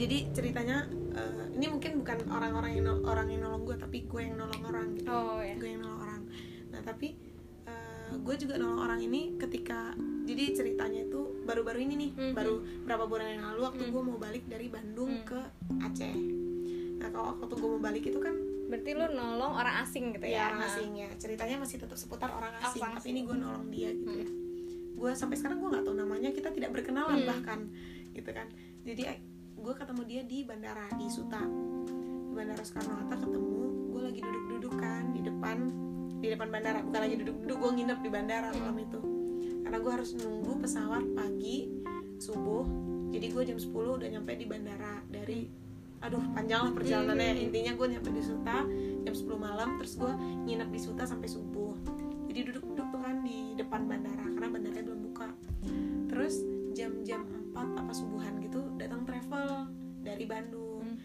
[0.00, 0.78] jadi ceritanya
[1.12, 4.86] eh, ini mungkin bukan orang-orang yang orang yang nolong gue tapi gue yang nolong orang
[4.96, 5.08] gitu.
[5.08, 6.22] oh ya gue yang nolong orang
[6.70, 7.08] nah tapi
[7.66, 9.92] eh, gue juga nolong orang ini ketika
[10.24, 12.32] jadi ceritanya itu baru-baru ini nih Mhm.
[12.32, 13.90] baru berapa bulan yang lalu waktu Mhm.
[13.90, 15.24] gue mau balik dari Bandung Mhm.
[15.26, 15.40] ke
[15.80, 16.14] Aceh
[16.96, 18.34] nah kalau waktu gue mau balik itu kan
[18.70, 22.30] berarti lu nolong orang asing gitu ya ya orang asing ya ceritanya masih tetap seputar
[22.30, 24.20] orang Oh, asing orang tapi ini gue nolong dia gitu Hmm.
[24.20, 24.28] ya
[24.96, 27.28] gue sampai sekarang gue nggak tahu namanya kita tidak berkenalan Hmm.
[27.28, 27.60] bahkan
[28.10, 28.46] gitu kan
[28.80, 29.02] jadi
[29.60, 31.44] gue ketemu dia di bandara di Suta.
[31.44, 33.60] Di bandara Soekarno Hatta ketemu
[33.92, 35.56] gue lagi duduk-duduk kan di depan
[36.20, 36.80] di depan bandara.
[36.80, 39.00] Bukan lagi duduk-duduk gue nginep di bandara malam itu.
[39.60, 41.68] Karena gue harus nunggu pesawat pagi
[42.16, 42.64] subuh.
[43.10, 45.50] Jadi gue jam 10 udah nyampe di bandara dari
[46.00, 47.36] aduh panjang lah perjalanannya.
[47.36, 47.44] Hmm.
[47.44, 48.64] intinya gue nyampe di Suta
[49.04, 50.12] jam 10 malam terus gue
[50.48, 51.76] nginep di Suta sampai subuh.
[52.32, 55.28] Jadi duduk-duduk tuh kan di depan bandara karena bandaranya belum buka.
[56.08, 56.40] Terus
[60.20, 60.84] dari Bandung.
[60.84, 60.98] Hmm.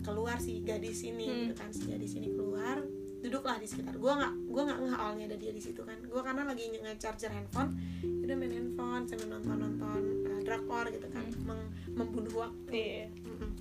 [0.00, 1.38] keluar si gadis ini Hmm.
[1.44, 2.80] gitu kan si gadis ini keluar
[3.20, 3.92] duduklah di sekitar.
[3.94, 6.00] Gue nggak gue nggak ngeh awalnya ada dia di situ kan.
[6.00, 10.00] Gue karena lagi nge-charger handphone udah main handphone sambil nonton nonton
[10.42, 13.12] drakor gitu kan meng- membunuh waktu.
[13.20, 13.52] Mm-mm.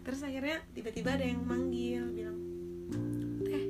[0.00, 2.38] terus akhirnya tiba-tiba ada yang manggil bilang
[3.42, 3.64] teh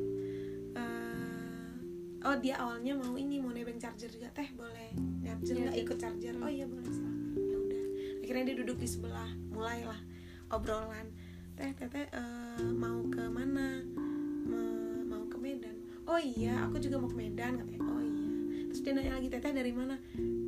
[0.74, 1.72] eh,
[2.20, 4.28] oh dia awalnya mau ini mau nebeng charger juga.
[4.30, 4.90] Teh boleh.
[5.22, 5.84] Charger Iya, nggak iya.
[5.86, 6.34] ikut charger?
[6.36, 7.38] Oh iya boleh silakan.
[7.38, 7.84] Ya udah.
[8.20, 9.30] Akhirnya dia duduk di sebelah.
[9.48, 10.00] Mulailah
[10.50, 11.06] obrolan.
[11.54, 13.80] Teh teh teh eh, mau ke mana?
[14.46, 15.76] Me- mau ke Medan.
[16.10, 17.80] Oh iya aku juga mau ke Medan katanya.
[17.86, 18.26] Oh iya.
[18.70, 19.94] Terus dia nanya lagi teteh dari mana?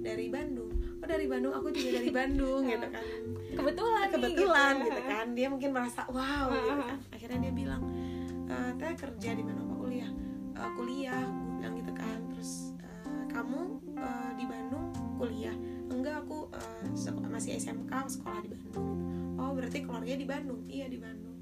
[0.03, 0.71] Dari Bandung.
[1.03, 1.55] Oh dari Bandung.
[1.55, 3.05] Aku juga dari Bandung gitu kan.
[3.59, 5.27] Kebetulan kebetulan gitu, gitu kan.
[5.39, 6.99] Dia mungkin merasa wow gitu kan.
[7.15, 7.83] Akhirnya dia bilang
[8.47, 9.61] e, teh kerja di mana?
[9.63, 10.11] Apa kuliah?
[10.55, 12.19] "E, kuliah gue bilang gitu kan.
[12.35, 12.89] Terus "E,
[13.31, 13.61] kamu
[13.95, 14.87] e, di Bandung
[15.19, 15.55] kuliah?
[15.93, 16.61] Enggak aku e,
[17.29, 20.61] masih SMK sekolah di Bandung oh berarti keluarganya di Bandung?
[20.67, 21.37] Iya di Bandung.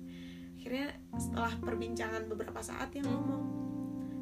[0.56, 3.42] Akhirnya setelah perbincangan beberapa saat yang ngomong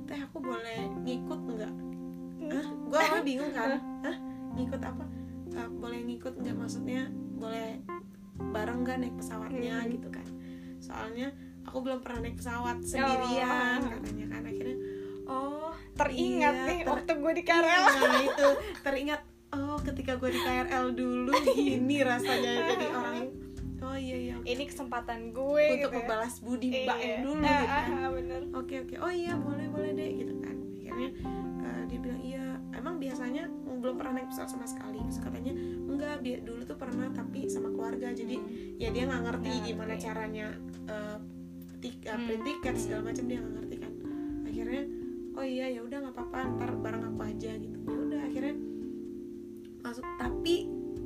[0.05, 1.75] teh aku boleh ngikut enggak
[2.49, 2.65] Hah?
[2.65, 3.77] gue awalnya bingung kan.
[4.03, 4.17] Hah?
[4.55, 5.05] ngikut apa?
[5.49, 6.57] "Eh, boleh ngikut nggak?
[6.57, 7.03] Maksudnya
[7.35, 7.83] boleh
[8.41, 9.77] bareng gak naik pesawatnya?
[9.79, 9.91] Hmm.
[9.91, 10.27] gitu kan.
[10.79, 11.29] Soalnya
[11.63, 13.91] aku belum pernah naik pesawat sendirian Oh.
[13.93, 14.43] katanya kan.
[14.43, 14.79] Akhirnya
[15.29, 18.49] oh teringat iya, nih ter- waktu gue di KRL nah itu.
[18.81, 23.27] Teringat oh ketika gue di KRL dulu gini rasanya jadi orang
[24.09, 24.47] iya iya oke.
[24.47, 25.99] ini kesempatan gue untuk gitu ya.
[25.99, 27.07] membalas budi mbak Iya.
[27.07, 30.35] yang dulu Ah, gitu kan ah, bener oke oke oh iya boleh boleh deh gitu
[30.39, 31.09] kan akhirnya
[31.61, 33.45] uh, dia bilang iya emang biasanya
[33.77, 35.53] belum pernah naik pesawat sama sekali terus katanya
[35.85, 38.37] enggak bi- dulu tuh pernah tapi sama keluarga jadi
[38.77, 40.05] ya dia nggak ngerti Nggak gimana ngerti.
[40.05, 40.47] caranya
[40.87, 41.17] uh,
[41.79, 42.43] tik uh, Hmm.
[42.43, 43.93] tiket segala macam dia nggak ngerti kan
[44.45, 44.83] akhirnya
[45.33, 48.55] oh iya ya udah nggak apa-apa ntar bareng aku aja gitu ya udah akhirnya
[49.81, 50.55] masuk tapi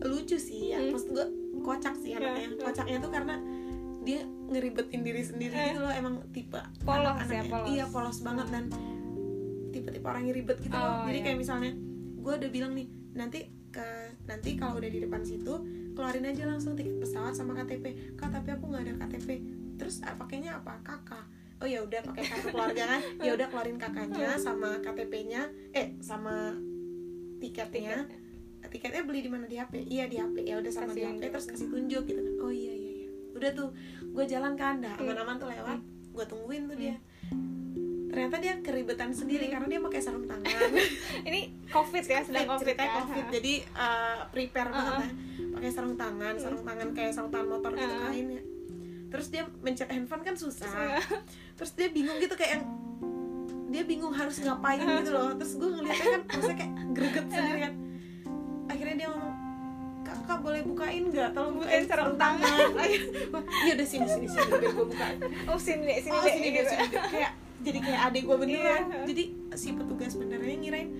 [0.00, 0.90] lucu sih ya Hmm.
[0.90, 1.26] maksud gue
[1.62, 2.48] kocak sih anaknya.
[2.50, 3.34] Ya, kocaknya tuh karena
[4.02, 4.20] dia
[4.50, 5.66] ngeribetin diri sendiri Eh.
[5.70, 7.38] gitu loh emang tipe Polos anak-anaknya.
[7.38, 7.66] ya, polos.
[7.70, 8.64] iya polos banget dan
[9.70, 10.84] tipe-tipe orang yang ribet gitu loh.
[10.84, 11.24] Oh, jadi iya.
[11.24, 11.72] kayak misalnya
[12.18, 13.86] gue udah bilang nih nanti ke
[14.26, 15.54] nanti kalau udah di depan situ
[15.92, 19.28] keluarin aja langsung tiket pesawat sama KTP kak tapi aku nggak ada KTP
[19.76, 20.76] terus ah, pakainya apa?
[20.82, 21.24] Kakak.
[21.58, 23.00] Oh ya udah pakai kartu keluarga kan?
[23.18, 26.52] Ya udah keluarin kakaknya sama KTP-nya eh sama
[27.38, 28.02] tiketnya.
[28.02, 28.20] Tiketnya
[29.02, 29.44] beli di mana?
[29.44, 32.20] Di HP iya di HP ya udah sama Kasih di HP terus kasih tunjuk gitu.
[32.20, 33.08] Kan oh iya iya iya.
[33.32, 33.68] Udah tuh
[34.04, 35.04] gue jalan kan dah Hmm.
[35.04, 35.78] aman-aman tuh lewat
[36.12, 36.96] gue tungguin tuh dia.
[38.12, 39.52] Ternyata dia keribetan sendiri Hmm.
[39.52, 40.70] karena dia pakai sarung tangan.
[41.28, 43.02] Ini covid ya sedang covid ceritanya kan?
[43.02, 45.00] covid jadi uh, prepare banget Uh-uh.
[45.00, 45.10] lah.
[45.52, 48.08] Pakai sarung tangan sarung tangan kayak sarung tangan motor gitu Uh-uh.
[48.08, 48.42] kain ya.
[49.08, 50.68] Terus dia mencet handphone kan susah.
[50.68, 51.00] Susah.
[51.56, 52.64] terus dia bingung gitu kayak yang
[53.68, 55.32] dia bingung harus ngapain gitu loh.
[55.34, 57.74] Terus gue ngeliatnya kan maksudnya kayak greget sendiri kan
[58.72, 59.34] akhirnya dia ngomong
[60.02, 61.28] kakak boleh bukain nggak?
[61.30, 62.58] Tolong bukain sarung tangan.
[63.64, 66.42] iya udah sini sini sini biar gue bukain oh sini deh sini oh deh sini
[66.42, 66.68] deh gitu.
[66.68, 66.86] sini.
[66.90, 67.32] Kayak
[67.62, 68.82] jadi kayak adik gue beneran.
[68.82, 69.00] Iya.
[69.06, 70.90] jadi si petugas benernya ngirain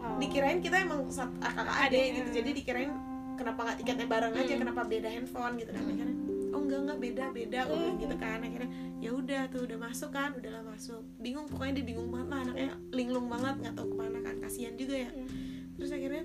[0.00, 0.16] Oh.
[0.16, 2.28] dikirain kita emang sat- kakak Adik, adik gitu.
[2.34, 2.88] Jadi dikirain
[3.36, 4.60] kenapa nggak tiketnya bareng aja Hmm.
[4.60, 6.16] kenapa beda handphone gitu dan akhirnya
[6.50, 7.58] oh enggak enggak beda beda.
[7.62, 8.38] Gue bilang gitu kan.
[8.40, 11.04] Akhirnya ya udah tuh udah masuk kan udahlah masuk.
[11.16, 12.38] Bingung pokoknya dia bingung banget lah.
[12.42, 14.34] Anaknya linglung banget nggak tahu ke mana kan.
[14.40, 15.10] Kasihan juga ya.
[15.10, 15.28] Hmm.
[15.70, 16.24] terus akhirnya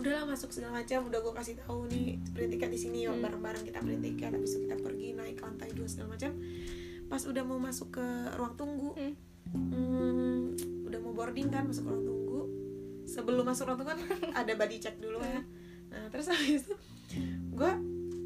[0.00, 3.24] udahlah masuk segala macam udah gue kasih tahu nih print tiket di sini yuk Hmm.
[3.24, 6.32] bareng-bareng kita print tiket habis itu kita pergi naik ke lantai dua segala macam.
[7.06, 9.14] Pas udah mau masuk ke ruang tunggu Hmm.
[9.50, 10.38] hmm,
[10.86, 12.40] udah mau boarding kan masuk ke ruang tunggu.
[13.04, 14.00] Sebelum masuk ruang tunggu kan
[14.40, 15.42] ada body check dulu ya.
[15.90, 16.74] Nah terus habis itu
[17.50, 17.72] gue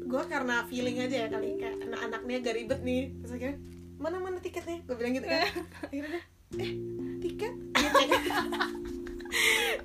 [0.05, 3.03] gue karena feeling aja ya kali kayak anak-anaknya gak ribet nih.
[3.19, 3.57] Terus akhirnya
[3.97, 4.85] mana mana tiketnya?
[4.85, 5.49] Gue bilang gitu kan.
[5.89, 6.21] Akhirnya
[6.53, 6.71] dia, eh
[7.19, 7.53] tiket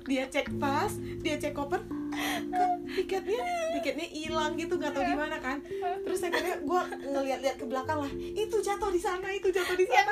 [0.07, 1.81] dia cek tas dia cek koper
[2.51, 3.43] kok tiketnya
[3.79, 5.63] tiketnya hilang gitu nggak tahu di mana kan.
[6.03, 10.11] Terus akhirnya gue ngeliat-liat ke belakang lah itu jatuh di sana itu jatuh di sana.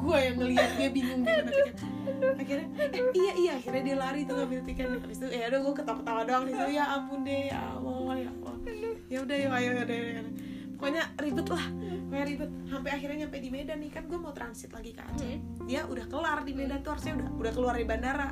[0.00, 1.76] Gue yang ngeliat dia bingung di mana tiket
[2.40, 3.52] akhirnya eh, iya iya.
[3.60, 6.72] Akhirnya dia lari tuh ngambil tiket habis itu ya udah gue ketawa-ketawa doang di situ.
[6.72, 8.54] Ya ampun deh ya Allah ya Allah.
[9.12, 10.24] Ya udah yuk ayo ayo, ayo, ayo.
[10.78, 11.66] Pokoknya ribet lah.
[12.06, 12.50] Pokoknya ribet.
[12.70, 15.36] Sampai akhirnya nyampe di Medan nih kan gue mau transit lagi ke Aceh
[15.68, 18.28] dia udah kelar di Medan tuh harusnya udah udah keluar dari bandara.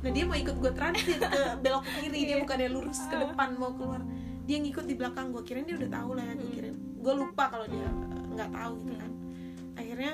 [0.00, 3.58] Nah dia mau ikut gue transit ke belok ke kiri dia bukannya lurus ke depan
[3.58, 4.00] mau keluar.
[4.46, 6.76] Dia ngikut di belakang gue kirain dia udah tahu lah ya gue kirain.
[7.02, 9.12] Gue lupa kalau dia eh, nggak tahu gitu kan.
[9.74, 10.12] Akhirnya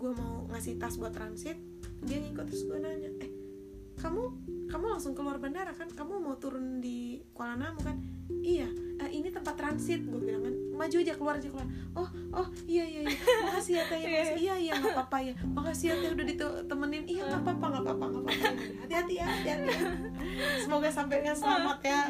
[0.00, 1.60] gue mau ngasih tas buat transit
[2.08, 3.30] dia ngikut terus gue nanya eh
[4.00, 4.22] kamu
[4.70, 5.90] kamu langsung keluar bandara kan?
[5.90, 7.98] Kamu mau turun di Kuala Namu kan?
[8.40, 8.70] Iya
[9.02, 10.54] "Eh, ini tempat transit gue bilang kan.
[10.72, 11.66] Maju aja keluar aja keluar.
[11.92, 13.18] Oh oh iya iya iya.
[13.44, 14.36] Makasih ya teh makasih.
[14.38, 15.34] Iya iya nggak apa-apa ya.
[15.42, 17.04] Makasih ya teh udah ditemenin.
[17.04, 18.48] Iya nggak apa-apa nggak apa-apa nggak apa-apa.
[18.86, 19.82] Hati-hati ya hati-hati ya.
[20.62, 22.00] Semoga sampainya selamat ya.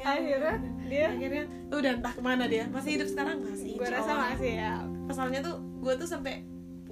[0.00, 0.54] Ya, Akhirnya
[0.86, 2.64] dia akhirnya udah entah ke mana dia.
[2.68, 3.40] Masih hidup sekarang?
[3.42, 4.74] Masih gue rasa masih ya.
[5.08, 6.44] Kesalnya tuh gue tuh sampai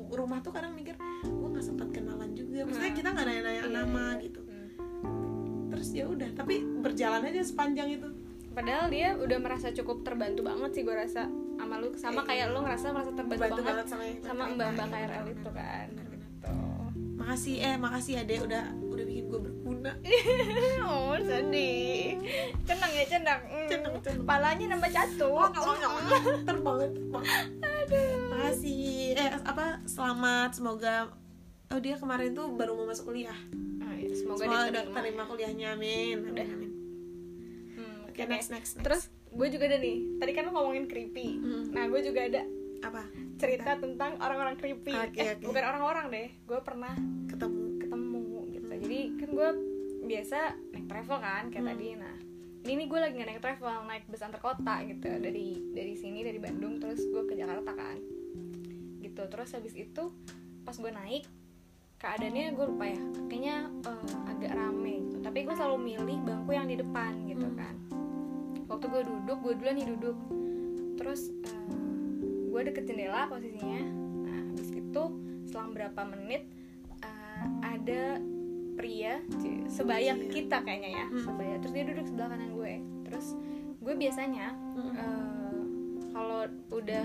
[0.09, 2.65] rumah tuh kadang mikir gue nggak sempat kenalan juga.
[2.65, 4.41] Maksudnya kita nggak nanya-nanya Iya, nama gitu.
[5.79, 8.11] Terus ya udah tapi berjalan aja sepanjang itu.
[8.51, 11.95] Padahal dia udah merasa cukup terbantu banget sih gue rasa sama lu.
[11.95, 12.29] Sama Iya.
[12.35, 15.87] kayak lu ngerasa merasa terbantu bantu banget banget sama mbak mbak KRL itu kan.
[15.95, 16.57] Gitu.
[17.15, 19.93] Makasih eh makasih ya dek udah udah bikin gue berguna.
[20.91, 22.19] Oh sedih.
[22.67, 23.41] Cenang ya cenang.
[23.47, 23.69] Hmm.
[23.71, 24.27] Cenang, cenang.
[24.27, 27.25] palanya nambah jatuh oh nggak nggak terbang terbang
[28.35, 29.15] makasih.
[29.15, 30.59] Eh apa selamat.
[30.59, 31.15] Semoga
[31.69, 33.37] oh dia kemarin tuh baru mau masuk kuliah.
[33.79, 34.13] Oh, iya.
[34.13, 34.97] semoga, semoga diterima.
[34.97, 36.47] terima kuliahnya amin Udah.
[36.47, 36.71] amin.
[37.75, 38.73] Hmm, oke next next, next.
[38.81, 39.99] terus gue juga ada nih.
[40.17, 41.29] Tadi kan lo ngomongin creepy.
[41.37, 41.65] Hmm.
[41.71, 42.43] nah gue juga ada
[42.79, 43.03] apa?
[43.39, 44.91] cerita tentang orang-orang creepy.
[44.91, 46.29] Oke, eh bukan orang-orang deh.
[46.43, 46.95] Gue pernah
[47.31, 47.79] ketemu.
[47.79, 48.73] ketemu gitu.
[48.83, 49.49] Jadi kan gue
[50.05, 50.39] biasa
[50.73, 51.71] naik travel kan kayak Hmm.
[51.71, 51.89] tadi.
[51.95, 52.15] Nah
[52.59, 55.07] ini nih gue lagi naik travel naik bus antar kota gitu.
[55.07, 57.99] Dari dari sini dari Bandung terus gue ke Jakarta kan.
[58.99, 59.23] Gitu.
[59.23, 60.05] Terus habis itu
[60.63, 61.25] pas gue naik
[61.99, 65.17] keadaannya gue lupa ya kayaknya eh, agak rame gitu.
[65.19, 67.59] Tapi gue selalu milih bangku yang di depan gitu Hmm.
[67.59, 67.75] kan.
[68.67, 70.17] Waktu gue duduk gue duluan nih duduk.
[70.95, 71.21] Terus
[72.49, 73.83] gue deket jendela posisinya.
[74.25, 75.03] Nah habis itu
[75.45, 76.47] selang berapa menit
[76.99, 78.23] eh, ada
[78.75, 79.19] pria
[79.67, 81.25] sebaya kita kayaknya ya Hmm.
[81.25, 81.55] sebaya.
[81.59, 82.75] Terus dia duduk sebelah kanan gue.
[83.05, 83.27] Terus
[83.79, 84.95] gue biasanya Hmm.
[84.95, 85.61] eh,
[86.09, 86.41] kalau
[86.71, 87.05] udah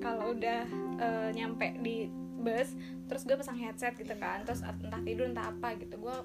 [0.00, 0.60] kalau udah
[0.96, 2.08] eh, nyampe di
[2.40, 2.72] bus
[3.06, 6.16] terus gue pasang headset gitu kan terus entah tidur entah apa gitu gue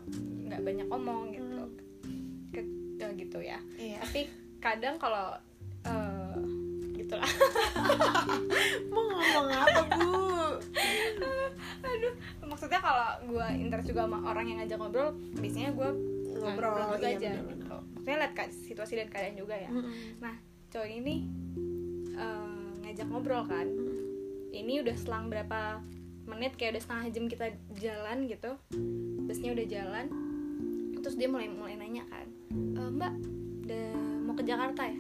[0.46, 1.62] nggak banyak ngomong gitu.
[2.54, 2.62] Ke,
[3.02, 3.60] eh, gitu ya.
[3.76, 4.00] Iya.
[4.06, 4.22] Tapi
[4.62, 5.34] kadang kalau
[5.84, 6.38] eh,
[6.96, 7.28] gitu lah.
[8.94, 10.14] Mau ngomong apa bu?
[11.90, 12.14] Aduh
[12.46, 15.10] maksudnya kalau gue interest juga sama orang yang ngajak ngobrol
[15.42, 15.90] biasanya gue
[16.40, 17.58] ngobrol juga iya, aja bener-bener.
[17.58, 17.78] gitu.
[17.98, 19.70] Maksudnya lihat situasi dan keadaan juga ya.
[19.74, 20.22] Mm-mm.
[20.22, 20.36] nah
[20.70, 21.16] cowok ini
[22.14, 23.68] eh, ngajak ngobrol kan.
[24.56, 25.84] Ini udah selang berapa
[26.26, 27.46] menit kayak udah setengah jam kita
[27.78, 28.52] jalan gitu.
[29.26, 30.06] Busnya udah jalan.
[31.00, 33.14] Terus dia mulai mulai nanya kan "E, mbak
[33.66, 33.88] udah
[34.26, 35.00] mau ke Jakarta ya?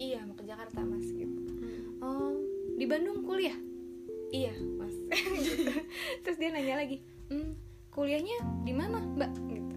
[0.00, 1.38] Iya mau ke Jakarta mas gitu.
[2.00, 2.38] Oh
[2.78, 3.58] di Bandung kuliah?
[4.30, 4.94] Iya mas.
[5.10, 5.74] Gitu.
[6.22, 7.58] terus dia nanya lagi "Hmm,
[7.90, 9.30] kuliahnya di mana mbak?
[9.50, 9.76] Gitu.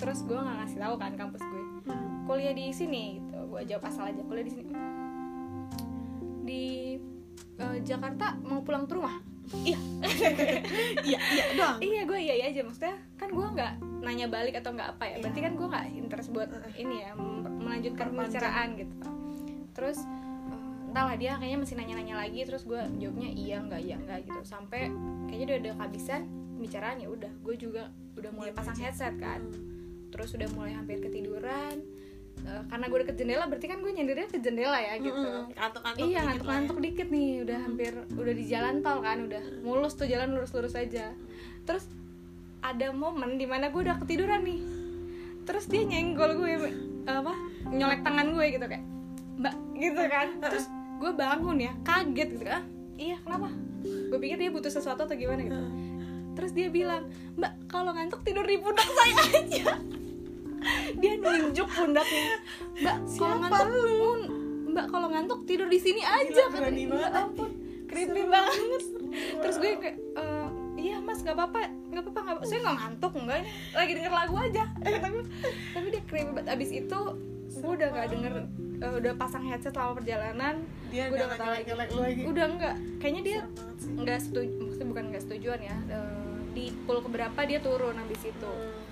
[0.00, 1.64] Terus gue nggak ngasih tahu kan kampus gue.
[1.84, 2.24] Hmm.
[2.24, 3.38] kuliah di sini gitu.
[3.50, 4.72] Gue jawab asal aja kuliah di sini.
[4.72, 5.68] "Hmm,
[6.48, 6.96] di
[7.60, 9.20] eh, Jakarta mau pulang ke rumah
[9.66, 9.78] iya.
[11.06, 11.78] Iya iya doang.
[11.80, 12.60] Iya gue iya iya aja.
[12.64, 15.10] Maksudnya kan gue nggak nanya balik atau nggak apa ya.
[15.10, 15.20] Iya.
[15.26, 17.12] berarti kan gue nggak interest buat ini ya
[17.60, 18.94] melanjutkan pembicaraan gitu.
[19.76, 22.40] Terus eh, entahlah dia kayaknya masih nanya-nanya lagi.
[22.46, 24.40] Terus gue jawabnya iya nggak iya nggak gitu.
[24.46, 24.88] Sampai
[25.28, 26.20] kayaknya udah udah kehabisan
[26.58, 27.32] pembicaraan ya udah.
[27.42, 28.82] Gue juga udah mulai Diam pasang aja.
[28.88, 29.40] headset kan.
[29.40, 29.78] Hmm.
[30.10, 31.86] terus udah mulai hampir ketiduran
[32.40, 35.14] Eh, karena gue deket jendela berarti kan gue nyendirnya ke jendela ya gitu.
[35.14, 35.54] Mm-mm.
[35.54, 36.86] Kantuk-kantuk iya dikit ngantuk-ngantuk lah ya.
[36.90, 41.12] dikit nih udah hampir udah di jalan tol kan udah mulus tuh jalan lurus-lurus aja.
[41.68, 41.84] Terus
[42.60, 44.60] ada momen di mana gue udah ketiduran nih.
[45.44, 46.50] Terus dia nyenggol gue
[47.06, 47.32] apa
[47.70, 48.84] nyolek tangan gue gitu kayak
[49.38, 50.28] mbak gitu kan.
[50.40, 50.64] Terus
[51.00, 52.64] gue bangun ya kaget gitu ah
[52.96, 53.48] iya kenapa?
[53.84, 55.60] Gue pikir dia butuh sesuatu atau gimana gitu.
[56.34, 59.78] Terus dia bilang mbak kalau ngantuk tidur di pundak saya aja
[60.94, 62.24] dia nunjuk pundaknya.
[62.76, 64.30] Mbak kalau ngantuk mun-
[64.70, 66.72] mbak kalau ngantuk tidur di sini aja Gila, banget.
[66.94, 67.50] Ya ampun
[67.84, 68.82] creepy banget.
[69.36, 70.46] terus gue kayak "Eh,
[70.78, 71.58] iya mas nggak apa-apa
[71.90, 74.64] nggak apa-apa nggak saya nggak ngantuk enggak ini lagi denger lagu aja.
[74.80, 75.18] Tapi
[75.74, 76.46] tapi dia creepy banget.
[76.48, 77.00] Abis itu
[77.52, 78.34] gue udah nggak denger
[78.80, 80.54] eh, udah pasang headset selama perjalanan.
[80.88, 81.70] Dia gue udah nggak tahu lagi.
[81.90, 82.22] lu lagi.
[82.24, 83.38] Udah enggak kayaknya dia
[83.92, 85.76] nggak setuju maksudnya bukan nggak setujuan ya.
[85.90, 88.46] Eh, di pool keberapa dia turun habis itu.
[88.46, 88.86] Hmm.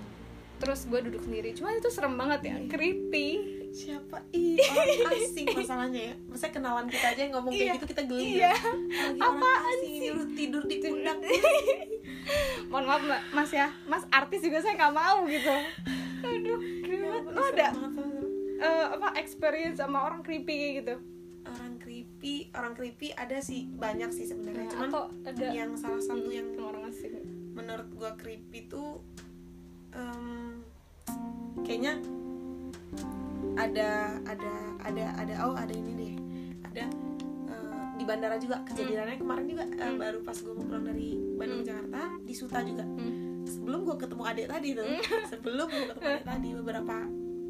[0.58, 1.50] Terus gue duduk sendiri.
[1.52, 2.56] Cuma itu serem banget ya.
[2.66, 3.28] Creepy.
[3.68, 4.24] Siapa?
[4.30, 6.14] Ih orang asing masalahnya ya.
[6.24, 7.60] Masa kenalan kita aja yang ngomong Iya.
[7.60, 8.48] kayak gitu kita geli Iya.
[8.48, 8.54] ya
[9.14, 11.18] orang Apaan asing ini lu tidur di pundak
[12.70, 13.22] mohon maaf mbak.
[13.30, 13.68] Mas ya.
[13.84, 15.54] Mas artis juga saya nggak mau gitu.
[16.18, 17.68] Aduh creepy Ya lo ada
[18.58, 20.98] eh, apa experience sama orang creepy gitu?
[21.44, 24.66] Orang creepy orang creepy ada sih banyak sih sebenarnya.
[24.66, 24.90] Nah, cuman
[25.24, 27.14] ada yang salah satu yang sama orang asing.
[27.54, 29.02] menurut gua creepy tuh
[29.90, 30.60] em,
[31.60, 31.94] kayaknya
[33.54, 33.90] ada
[34.24, 36.14] ada ada ada oh ada ini deh
[36.64, 36.84] ada
[37.48, 39.98] eh, di bandara juga kejadiannya kemarin juga eh, Hmm.
[39.98, 41.68] baru pas gue mau pulang dari Bandung Hmm.
[41.68, 43.42] Jakarta di Suta juga Hmm.
[43.44, 44.84] sebelum gue ketemu adik tadi tuh
[45.32, 46.96] sebelum gue ketemu adik tadi beberapa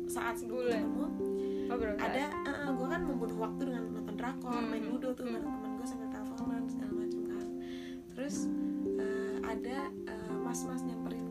[0.09, 1.05] saat sebelum ketemu
[1.68, 2.24] oh, ada
[2.70, 4.68] gue kan membunuh waktu dengan nonton drakor Hmm.
[4.68, 5.36] main ludo tuh Hmm.
[5.36, 7.47] bareng teman gue sambil teleponan segala macam kan
[8.09, 8.36] terus
[8.97, 9.76] eh, ada
[10.09, 11.28] eh, mas-mas nyamperin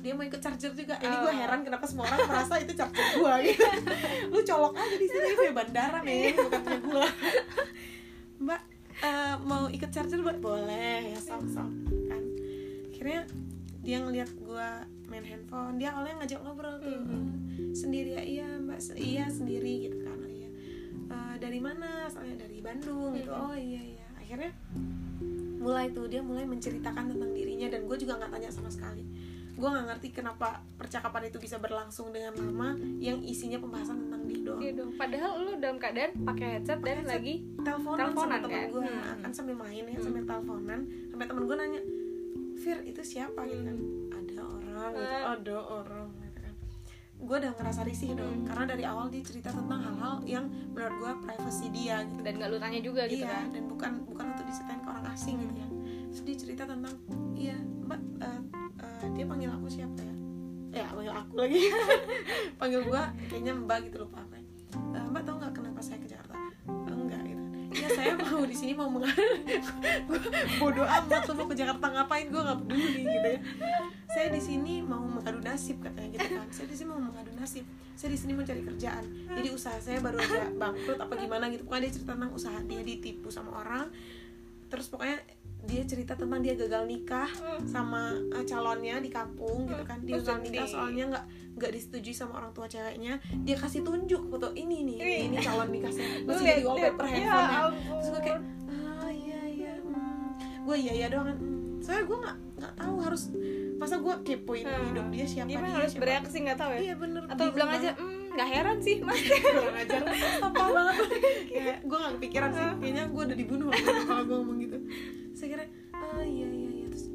[0.00, 0.96] dia mau ikut charger juga.
[0.96, 1.36] Ini gue Oh.
[1.36, 3.64] heran kenapa semua orang merasa itu charger gue gitu.
[4.28, 7.06] Lu colok aja di sini kayak bandara men bukan punya gue
[8.40, 8.60] mbak
[9.00, 10.38] eh, mau ikut charger mbak?
[10.38, 11.70] Boleh ya sok sok
[12.06, 12.22] kan.
[12.90, 13.20] Akhirnya
[13.78, 14.68] dia ngeliat gue
[15.06, 16.92] main handphone dia awalnya ngajak ngobrol tuh.
[16.92, 17.28] Mhm.
[17.70, 20.48] sendiri ya iya mbak se- iya sendiri gitu kan oh, iya.
[21.06, 22.08] "Eh, dari mana?
[22.08, 23.28] Soalnya dari Bandung gitu.
[23.28, 23.40] Mhm.
[23.42, 24.06] oh iya iya.
[24.16, 24.50] Akhirnya
[25.56, 29.04] mulai tuh dia mulai menceritakan tentang dirinya dan gue juga nggak tanya sama sekali
[29.60, 34.40] gue nggak ngerti kenapa percakapan itu bisa berlangsung dengan lama yang isinya pembahasan tentang dia
[34.40, 34.90] doang Iya dong.
[34.94, 37.12] Padahal lu dalam keadaan pakai headset dan headset.
[37.12, 38.68] lagi teleponan, Teleponan, sama temen kan?
[38.70, 39.18] gue Hmm.
[39.20, 40.02] kan sambil main ya Hmm.
[40.02, 41.80] sambil teleponan sampai temen gue nanya
[42.56, 43.76] Fir itu siapa gitu kan
[44.10, 45.30] ada orang gitu Hmm.
[45.30, 46.54] ada orang gitu kan
[47.20, 48.46] gue udah ngerasa risih dong Hmm.
[48.46, 52.48] karena dari awal dia cerita tentang hal-hal yang menurut gue privacy dia gitu dan gak
[52.48, 53.48] lu tanya juga gitu iya kan.
[53.50, 55.68] dan bukan bukan untuk diceritain ke orang asing gitu ya
[56.06, 56.94] terus dia cerita tentang
[57.34, 58.39] iya mbak eh,
[61.22, 61.60] aku lagi.
[62.60, 64.44] Panggil gua kayaknya mbak gitu lupa apa ya.
[64.96, 66.34] Eh, mbak tau nggak kenapa saya ke Jakarta?
[66.36, 67.42] "Eh, enggak gitu.
[67.70, 69.22] Ya saya mau di sini mau mengadu
[70.60, 72.26] bodoh amat tuh mau ke Jakarta ngapain?
[72.26, 73.40] Gue nggak peduli gitu ya.
[74.10, 76.48] Saya di sini mau mengadu nasib katanya gitu kan.
[76.50, 77.62] Saya di sini mau mengadu nasib.
[77.94, 79.04] Saya di sini mencari kerjaan.
[79.38, 81.62] Jadi usaha saya baru aja bangkrut apa gimana gitu.
[81.62, 83.86] Pokoknya dia cerita tentang usaha dia ditipu sama orang.
[84.66, 85.18] Terus pokoknya
[85.62, 87.28] dia cerita tentang dia gagal nikah
[87.64, 90.00] sama eh, calonnya di kampung gitu kan.
[90.00, 93.16] Dia gagal nikah soalnya nggak nggak disetujui sama orang tua ceweknya.
[93.38, 95.36] Dia kasih tunjuk foto ini nih ini, ini.
[95.38, 97.60] calon nikah saya masih liat- jadi wallpaper handphone ya
[97.92, 98.40] terus gue kayak
[98.70, 100.28] ah iya iya hmm,
[100.62, 101.28] gue iya iya doang.
[101.28, 103.22] Kan Hmm, soalnya gue nggak nggak tahu harus
[103.74, 104.84] masa gue kepoin Hmm.
[104.86, 106.80] hidup dia siapa gimana dia harus siapa bereaksi nggak tahu ya?
[106.82, 107.22] Iya bener.
[107.24, 107.90] Atau bingung bilang aja.
[107.94, 109.16] "Hmm, nggak heran sih mas.
[109.46, 110.00] Kurang ajar.
[110.40, 110.96] Apa banget
[111.50, 112.66] kayak gue gak kepikiran sih.
[112.78, 113.68] Kayaknya gue udah dibunuh
[114.02, 114.78] kalau gue ngomong gitu
[115.40, 115.64] saya kira
[115.96, 116.86] ah iya iya iya.
[116.92, 117.08] Terus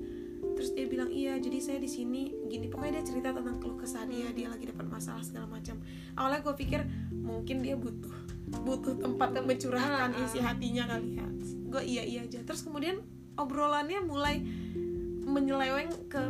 [0.57, 2.34] terus dia bilang iya jadi saya di sini.
[2.49, 5.78] Gini pokoknya dia cerita tentang keluh kesah dia dia lagi dapat masalah segala macam.
[6.17, 6.82] Awalnya gue pikir
[7.13, 8.13] mungkin dia butuh
[8.65, 10.26] butuh tempat untuk mencurahkan Ah, ah.
[10.26, 11.28] isi hatinya kali ya.
[11.69, 12.41] Gue iya iya aja.
[12.41, 13.05] Terus kemudian
[13.38, 14.41] obrolannya mulai
[15.26, 16.21] menyeleweng ke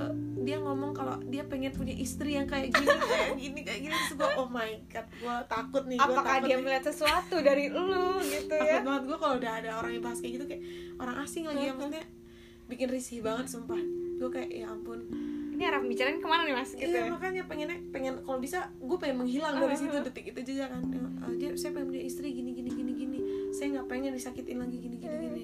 [0.47, 3.93] dia ngomong kalau dia pengen punya istri yang kayak gini kayak gini kayak gini.
[3.93, 6.63] Terus gue oh my god gue takut nih gua apakah takut dia nih.
[6.63, 8.81] melihat sesuatu dari lu gitu takut ya?
[8.81, 10.63] banget gue kalau udah ada orang yang bahas kayak gitu kayak
[10.95, 12.05] orang asing lagi ya maksudnya
[12.65, 13.77] bikin risih banget sumpah.
[14.15, 15.05] Gue kayak ya ampun.
[15.55, 16.71] Ini arah bicarain ke mana nih mas?
[16.73, 17.11] Gitu iya ya?
[17.13, 20.81] makanya pengennya pengen kalau bisa gue pengen menghilang dari situ detik itu juga kan.
[20.81, 23.19] Eh, dia saya pengen punya istri gini gini gini gini.
[23.51, 25.43] Saya nggak pengen disakitin lagi gini gini gini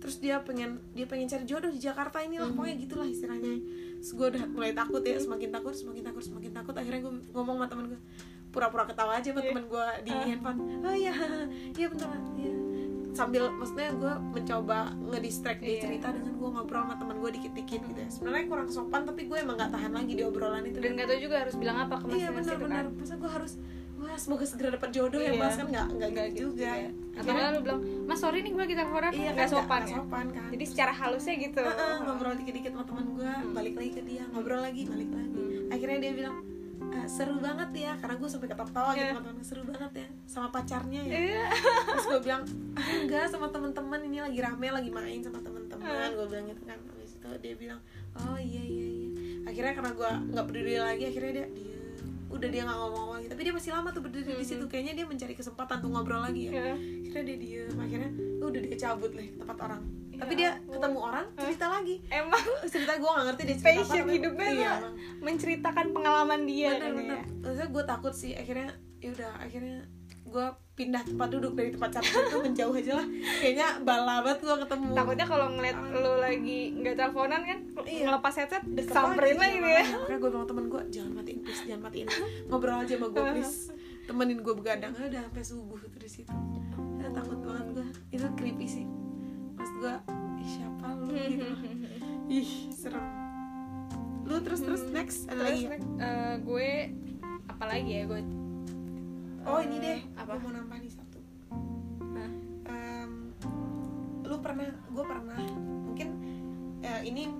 [0.00, 3.60] terus dia pengen dia pengen cari jodoh di Jakarta ini lah pokoknya gitulah istilahnya.
[4.00, 6.72] Terus gue udah mulai takut ya semakin takut semakin takut semakin takut.
[6.72, 8.00] Akhirnya gue ngomong sama temen gue
[8.48, 10.58] pura-pura ketawa aja sama temen gue di handphone.
[10.80, 11.12] Oh iya
[11.78, 12.54] iya beneran iya.
[13.10, 15.82] Sambil maksudnya gue mencoba ngedistract dia Iya.
[15.84, 18.08] cerita dengan gue ngobrol sama temen gue dikit-dikit gitu ya.
[18.08, 20.78] Sebenarnya kurang sopan tapi gue emang gak tahan lagi di obrolan itu.
[20.78, 22.96] Dan nggak tahu juga harus bilang apa ke mas iya benar-benar kan.
[22.96, 23.52] masa gue harus
[24.00, 25.38] wah semoga segera dapat jodoh ya Iya.
[25.38, 28.62] mas kan nggak nggak gitu juga atau Akhirnya- nggak lu bilang mas sorry nih gue
[28.62, 29.96] lagi teleponan iya nggak kan sopan nggak ya?
[29.96, 30.48] sopan kan.
[30.50, 31.62] Jadi secara halusnya gitu.
[31.62, 33.52] Heeh, ngobrol dikit-dikit sama teman gue Hmm.
[33.52, 35.44] balik lagi ke dia ngobrol lagi balik lagi.
[35.68, 36.36] Akhirnya dia bilang
[36.90, 39.12] "Eh, seru banget ya karena gue sampai ketawa-tawa gitu Iya.
[39.12, 41.12] sama temen seru banget ya sama pacarnya ya.
[41.14, 41.44] Iya.
[41.86, 42.42] terus gue bilang
[42.72, 46.10] ah, enggak sama teman-teman ini lagi rame lagi main sama teman-teman Hmm.
[46.10, 47.80] gue bilang gitu kan habis itu dia bilang
[48.16, 49.08] oh iya iya iya.
[49.42, 51.78] Akhirnya karena gue nggak peduli lagi akhirnya dia dia
[52.30, 53.26] udah dia nggak ngomong lagi.
[53.26, 54.64] Tapi dia masih lama tuh berdiri di situ.
[54.70, 56.52] Kayaknya dia mencari kesempatan tuh ngobrol lagi ya.
[56.54, 56.74] Iya.
[56.78, 57.76] akhirnya dia diem.
[57.76, 58.10] Akhirnya
[58.40, 59.82] udah dia cabut lah tempat orang.
[60.10, 61.96] Ya tapi dia ketemu orang cerita lagi.
[62.06, 62.44] Emang?
[62.72, 64.72] Cerita gue gak ngerti dia cerita apa passion tapi- hidupnya iya,
[65.18, 67.16] menceritakan pengalaman dia bener kan bener.
[67.18, 67.24] Ya.
[67.42, 68.32] maksudnya gue takut sih.
[68.36, 68.70] Akhirnya
[69.00, 69.78] ya udah akhirnya
[70.30, 73.06] gue pindah tempat duduk dari tempat capek itu menjauh aja lah.
[73.36, 74.86] Kayaknya bala banget gue ketemu.
[74.94, 78.02] Takutnya kalau ngeliat lu lagi nggak teleponan kan Iya.
[78.06, 81.82] ngelepas headset samperin lagi nih ya makanya gue bilang temen gue jangan matiin please jangan
[81.84, 82.06] matiin.
[82.46, 83.56] Ngobrol aja sama gue please
[84.06, 86.32] temenin gue begadang Ah, udah sampai subuh tuh di situ.
[86.96, 88.86] Ya, takut banget gue itu creepy sih.
[89.54, 89.94] Maksud gue
[90.38, 91.06] ih siapa lu?
[91.10, 91.46] Gitu
[92.30, 93.04] ih serem.
[94.22, 95.66] Lu terus terus next ada lagi?
[95.66, 96.68] Terus, eh, gue
[97.44, 98.20] apa lagi ya gue
[99.46, 100.36] oh ini deh apa?
[100.36, 101.20] mau nambah nih satu.
[102.16, 102.32] Hah?
[102.70, 103.12] Em,
[104.24, 105.40] lu pernah gue pernah
[105.86, 106.08] mungkin
[106.84, 107.30] eh, ini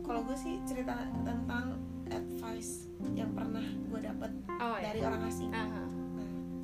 [0.00, 1.78] kalau gue sih cerita tentang
[2.10, 4.90] advice yang pernah gue dapat oh ya.
[4.92, 5.50] dari orang asing.
[5.54, 5.64] Aha.
[5.64, 5.88] nah,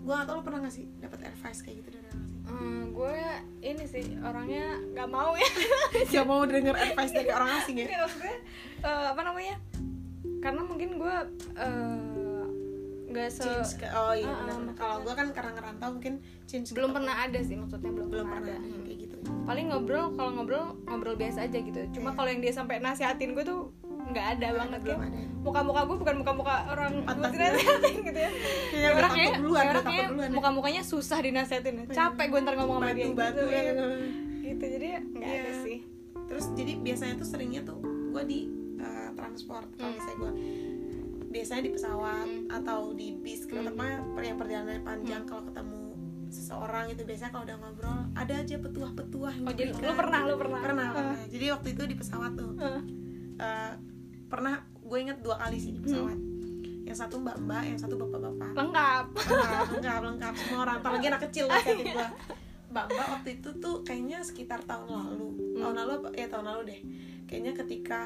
[0.07, 2.41] gue gak tau lu pernah gak sih dapat advice kayak gitu dari orang asing?
[2.47, 3.17] Hmm, gue
[3.67, 5.51] ini sih orangnya nggak mau ya.
[6.15, 7.87] Gak mau denger advice dari orang asing ya?
[7.91, 8.39] Nggak, maksudnya
[8.87, 9.57] eh, apa namanya?
[10.39, 11.17] Karena mungkin gue
[11.59, 12.16] eh,
[13.07, 16.69] nggak se change ke oh iya benar maksudnya- kalau gue kan karena ngerantau mungkin change
[16.71, 18.69] belum tempat- pernah ada sih maksudnya belum, belum pernah, pernah ada.
[18.69, 19.17] yang kayak gitu.
[19.43, 21.81] Paling ngobrol kalau ngobrol ngobrol biasa aja gitu.
[21.93, 22.17] Cuma Iya.
[22.17, 23.61] kalau yang dia sampai nasihatin gue tuh
[24.07, 25.21] nggak ada banget belum ya ada.
[25.41, 28.31] muka-muka gue bukan muka-muka orang gue dinasihatin gitu ya.
[28.31, 30.35] Kayaknya udah orang kayak takut duluan, udah orang takut kayak duluan ya.
[30.35, 31.75] muka-mukanya susah dinasihatin.
[31.89, 33.63] Capek gue ntar ngomong sama dia batu gitu, ya.
[34.45, 35.41] Gitu jadi ya nggak Iya.
[35.41, 35.79] ada sih.
[36.27, 38.41] Terus jadi biasanya tuh seringnya tuh gue di
[38.77, 39.67] uh, transport.
[39.73, 39.95] Kalau Hmm.
[39.97, 40.33] misalnya gue
[41.37, 42.49] biasanya di pesawat Hmm.
[42.51, 43.77] atau di bis kereta Hmm.
[43.77, 45.81] apa yang perjalanan panjang kalau ketemu
[46.27, 50.61] seseorang itu biasanya kalau udah ngobrol ada aja petuah-petuah oh jadi lu pernah lu pernah.
[50.61, 50.95] Pernah, Ah.
[50.95, 51.17] pernah.
[51.29, 52.53] jadi waktu itu di pesawat tuh.
[52.57, 52.81] Ah.
[53.37, 53.73] uh,
[54.27, 56.17] pernah gue inget dua kali sih di pesawat.
[56.83, 59.05] Yang satu mbak mbak yang satu bapak bapak lengkap.
[59.13, 60.33] Lengkap lengkap lengkap.
[60.35, 62.07] Semua orang apalagi anak kecil lah kayak gue
[62.67, 65.29] mbak mbak waktu itu tuh kayaknya sekitar tahun lalu.
[65.57, 66.09] Tahun lalu apa?
[66.13, 66.81] Ya tahun lalu deh.
[67.27, 68.01] Kayaknya ketika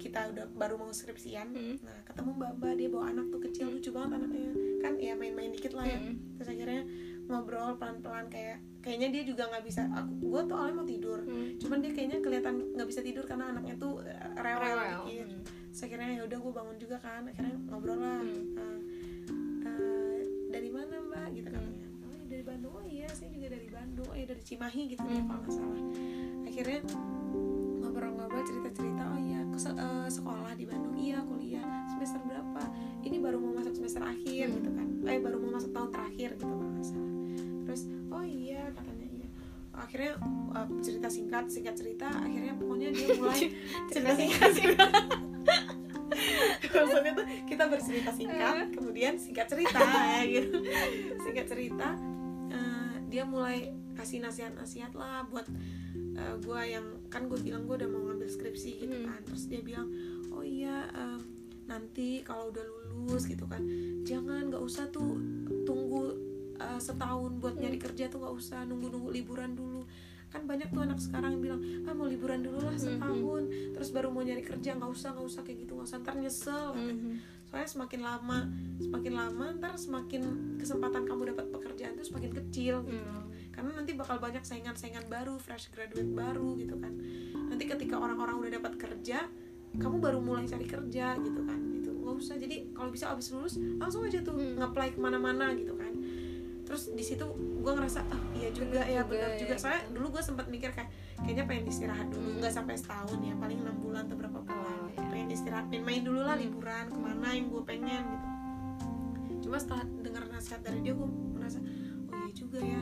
[0.00, 1.76] kita udah baru mau skripsian Hmm.
[1.78, 5.50] nah ketemu mbak mbak dia bawa anak tuh kecil lucu banget anaknya kan ya main-main
[5.50, 6.16] dikit lah ya Hmm.
[6.34, 6.82] terus akhirnya
[7.26, 11.46] ngobrol pelan-pelan kayak kayaknya dia juga nggak bisa aku gue tuh awalnya mau tidur Hmm.
[11.58, 15.00] cuman dia kayaknya kelihatan nggak bisa tidur karena anaknya tuh eh, rewel, Rewel.
[15.04, 15.40] dikit Hmm.
[15.68, 18.56] terus akhirnya ya udah gue bangun juga kan akhirnya ngobrol lah Hmm.
[18.56, 18.78] Eh,
[19.62, 22.02] eh, dari mana mbak gitu kan Hmm.
[22.02, 25.02] oh iya, dari Bandung oh iya saya juga dari Bandung oh iya dari Cimahi gitu
[25.02, 25.28] ya Hmm.
[25.28, 25.80] kalau nggak salah
[26.42, 26.80] akhirnya
[27.78, 28.99] ngobrol-ngobrol cerita-cerita
[29.60, 30.96] se- eh, sekolah di Bandung.
[30.96, 31.68] Iya kuliah.
[31.90, 32.62] Semester berapa?
[33.02, 34.56] Ini baru mau masuk semester akhir Hmm.
[34.56, 34.86] gitu kan.
[35.04, 37.12] Eh baru mau masuk tahun terakhir gitu kalau nggak salah.
[37.62, 39.28] Terus oh iya katanya iya.
[39.70, 40.12] Akhirnya
[40.50, 43.40] eh, cerita singkat singkat cerita akhirnya pokoknya dia mulai
[43.90, 44.50] cerita singkat
[46.70, 50.58] maksudnya tuh kita bercerita singkat kemudian singkat cerita ya gitu.
[51.18, 51.88] Singkat cerita
[52.50, 55.46] eh, dia mulai kasih nasihat-nasihat lah buat
[55.94, 59.08] eh, gue yang kan gue bilang gue udah mau ngambil skripsi gitu Hmm.
[59.08, 59.88] kan terus dia bilang
[60.30, 61.24] oh iya em,
[61.64, 62.60] nanti kalau udah
[62.92, 63.64] lulus gitu kan
[64.04, 65.16] jangan nggak usah tuh
[65.64, 66.12] tunggu
[66.54, 67.64] eh, setahun buat Hmm.
[67.64, 69.88] nyari kerja tuh nggak usah nunggu nunggu liburan dulu
[70.28, 73.42] kan banyak tuh anak sekarang yang bilang ah mau liburan dulu lah Hmm, setahun
[73.72, 76.66] terus baru mau nyari kerja nggak usah nggak usah kayak gitu nggak usah ntar nyesel
[76.70, 77.12] Mhm.
[77.42, 78.38] soalnya semakin lama
[78.78, 80.22] semakin lama ntar semakin
[80.54, 83.29] kesempatan kamu dapat pekerjaan itu semakin kecil gitu Hmm.
[83.60, 86.96] Karena nanti bakal banyak saingan-saingan baru fresh graduate baru gitu kan
[87.46, 89.28] nanti ketika orang-orang udah dapat kerja
[89.72, 93.54] kamu baru mulai cari kerja gitu kan itu nggak usah jadi kalau bisa abis lulus
[93.76, 94.56] langsung aja tuh Hmm.
[94.56, 95.92] nge-apply ke mana-mana gitu kan
[96.64, 97.26] terus di situ
[97.60, 99.92] gue ngerasa ah iya juga Bener ya juga benar ya, juga soalnya gitu.
[99.92, 100.88] dulu gue sempat mikir kayak
[101.18, 102.38] kayaknya pengen istirahat dulu Hmm.
[102.40, 105.04] nggak sampai setahun ya paling enam bulan atau berapa bulan Oh, iya.
[105.04, 106.44] pengen istirahat main-main dulu lah Hmm.
[106.46, 108.26] liburan ke mana yang gue pengen gitu
[109.42, 111.58] cuma setelah dengar nasihat dari dia gue merasa
[112.06, 112.80] oh iya juga ya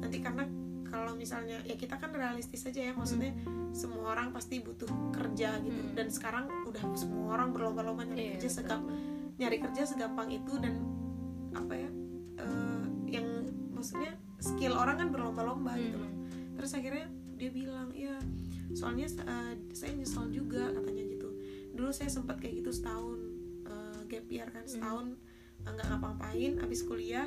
[0.00, 0.44] nanti karena
[0.86, 3.34] kalau misalnya ya kita kan realistis aja ya maksudnya
[3.74, 5.80] semua orang pasti butuh kerja gitu.
[5.82, 5.92] Hmm.
[5.92, 8.80] dan sekarang udah semua orang berlomba-lomba nyari Iya, kerja segam
[9.36, 10.74] nyari kerja segampang itu dan
[11.52, 11.90] apa ya
[12.40, 13.26] eh, yang
[13.74, 16.08] maksudnya skill orang kan berlomba-lomba gitu loh.
[16.08, 16.56] Mhm.
[16.56, 18.16] terus akhirnya dia bilang ya
[18.72, 21.28] soalnya eh, saya nyesal juga katanya gitu.
[21.76, 23.20] Dulu saya sempat kayak gitu setahun
[23.68, 25.25] eh, gap year kan setahun eh,
[25.68, 27.26] nggak ngapa-ngapain abis kuliah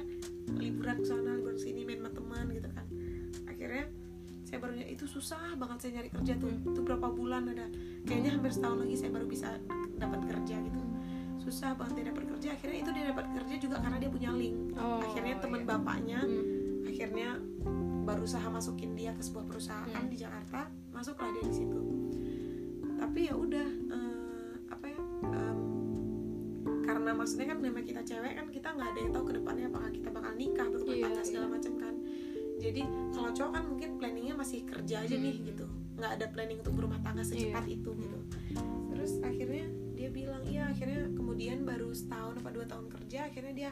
[0.52, 2.86] liburan ke sana liburan ke sini main sama teman gitu kan
[3.46, 3.86] akhirnya
[4.42, 6.68] saya baru itu susah banget saya nyari kerja tuh Hmm.
[6.68, 7.68] itu berapa bulan ada
[8.04, 9.50] kayaknya hampir setahun lagi saya baru bisa
[9.96, 10.82] dapat kerja gitu
[11.40, 14.58] susah banget dia dapat kerja akhirnya itu dia dapat kerja juga karena dia punya link
[14.76, 15.68] Oh, akhirnya teman iya.
[15.68, 16.44] bapaknya Hmm.
[16.84, 17.30] akhirnya
[18.02, 20.10] berusaha masukin dia ke sebuah perusahaan Hmm.
[20.10, 21.80] di Jakarta masuklah dia di situ
[22.98, 25.49] tapi ya udah eh, apa ya karena
[27.20, 30.10] maksudnya kan nama kita cewek kan kita nggak ada yang tahu ke depannya apakah kita
[30.10, 31.54] bakal nikah berumah Iya, tangga segala iya.
[31.54, 31.94] macam kan
[32.60, 35.46] jadi kalau cowok kan mungkin planningnya masih kerja aja nih Hmm.
[35.46, 35.66] gitu
[35.96, 37.76] nggak ada planning untuk berumah tangga secepat Iya.
[37.76, 38.20] itu gitu
[38.90, 43.72] terus akhirnya dia bilang iya akhirnya kemudian baru setahun apa dua tahun kerja akhirnya dia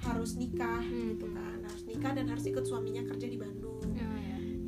[0.00, 1.14] harus nikah Hmm.
[1.14, 3.73] gitu kan harus nikah dan harus ikut suaminya kerja di Bandung iya.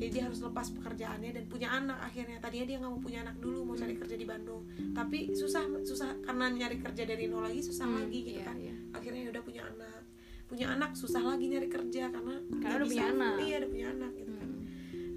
[0.07, 2.39] Jadi dia harus lepas pekerjaannya dan punya anak akhirnya.
[2.39, 4.63] Tadinya dia nggak mau punya anak dulu mau cari kerja di Bandung.
[4.93, 6.23] Tapi susah susah.
[6.23, 8.57] Karena nyari kerja dari nol lagi susah Hmm, lagi gitu iya, kan.
[8.57, 8.75] iya.
[8.93, 10.03] akhirnya ya udah punya anak.
[10.47, 13.35] Punya anak susah lagi nyari kerja karena Karena udah bisa- punya anak.
[13.41, 14.47] iya udah punya anak gitu kan.
[14.47, 14.65] Hmm.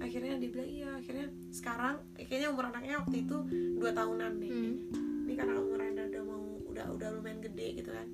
[0.00, 3.36] akhirnya dia bilang iya akhirnya sekarang eh, kayaknya umur anaknya waktu itu
[3.76, 4.50] dua tahunan deh.
[4.50, 4.74] Hmm.
[5.22, 8.08] ini karena umurnya udah, udah mau udah udah lumayan gede gitu kan.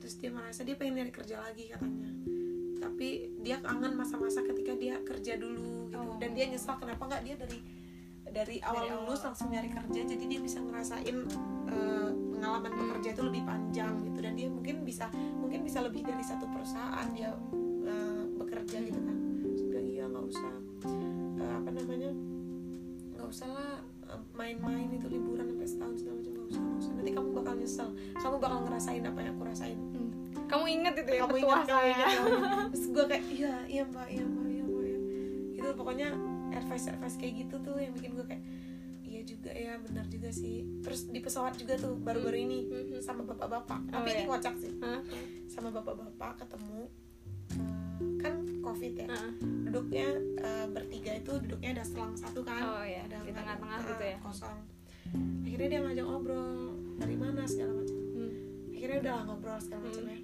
[0.00, 2.10] Terus dia merasa dia pengen nyari kerja lagi katanya
[2.82, 3.08] tapi
[3.38, 6.18] dia kangen masa-masa ketika dia kerja dulu gitu Oh.
[6.18, 7.58] dan dia nyesal kenapa nggak dia dari
[8.24, 9.26] dari awal Dari lulus awal.
[9.28, 11.16] langsung nyari kerja jadi dia bisa ngerasain
[11.68, 12.80] eh, pengalaman Hmm.
[12.82, 15.06] bekerja itu lebih panjang gitu dan dia mungkin bisa
[15.36, 17.30] mungkin bisa lebih dari satu perusahaan dia
[17.84, 19.16] eh, bekerja gitu kan
[19.62, 20.52] bilang iya nggak usah
[21.36, 22.10] eh, apa namanya
[23.12, 23.72] nggak usah lah
[24.30, 27.88] main-main itu liburan sampai setahun segala macam nggak usah nggak usah nanti kamu bakal nyesel
[28.14, 30.11] kamu bakal ngerasain apa yang aku rasain Hmm.
[30.52, 32.66] Kamu inget itu ya kamu petua kamu saya kamu ingat.
[32.68, 34.98] terus gue kayak iya iya mbak iya mbak iya mbak ya
[35.54, 36.08] itu pokoknya
[36.52, 38.44] advice advice kayak gitu tuh yang bikin gue kayak
[39.02, 43.00] iya juga ya benar juga sih terus di pesawat juga tuh baru-baru ini Mhm.
[43.00, 44.28] sama bapak-bapak Oh, tapi ini iya.
[44.28, 45.00] kocak sih Hah?
[45.46, 46.80] sama bapak-bapak ketemu
[47.52, 47.72] eh,
[48.18, 49.30] kan covid ya Heeh.
[49.62, 50.06] duduknya
[50.38, 53.04] eh, bertiga itu duduknya ada selang satu kan Oh, iya.
[53.04, 54.16] ada Di tengah-tengah ah, gitu ya.
[54.18, 54.58] kosong
[55.42, 56.52] akhirnya dia ngajak ngobrol
[56.96, 58.32] dari mana segala macam Hmm.
[58.70, 60.10] akhirnya udah ngobrol segala macam Hmm.
[60.10, 60.18] ya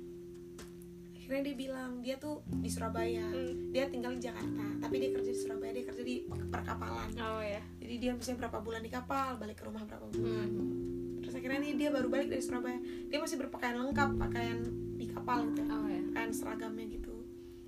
[1.29, 3.69] akhirnya dia bilang dia tuh di Surabaya Hmm.
[3.69, 7.61] dia tinggal di Jakarta tapi dia kerja di Surabaya dia kerja di perkapalan oh ya
[7.77, 11.21] jadi dia misalnya berapa bulan di kapal balik ke rumah berapa bulan Hmm.
[11.21, 14.59] terus akhirnya nih dia baru balik dari Surabaya dia masih berpakaian lengkap pakaian
[14.97, 17.13] di kapal gitu ya oh ya pakaian seragamnya gitu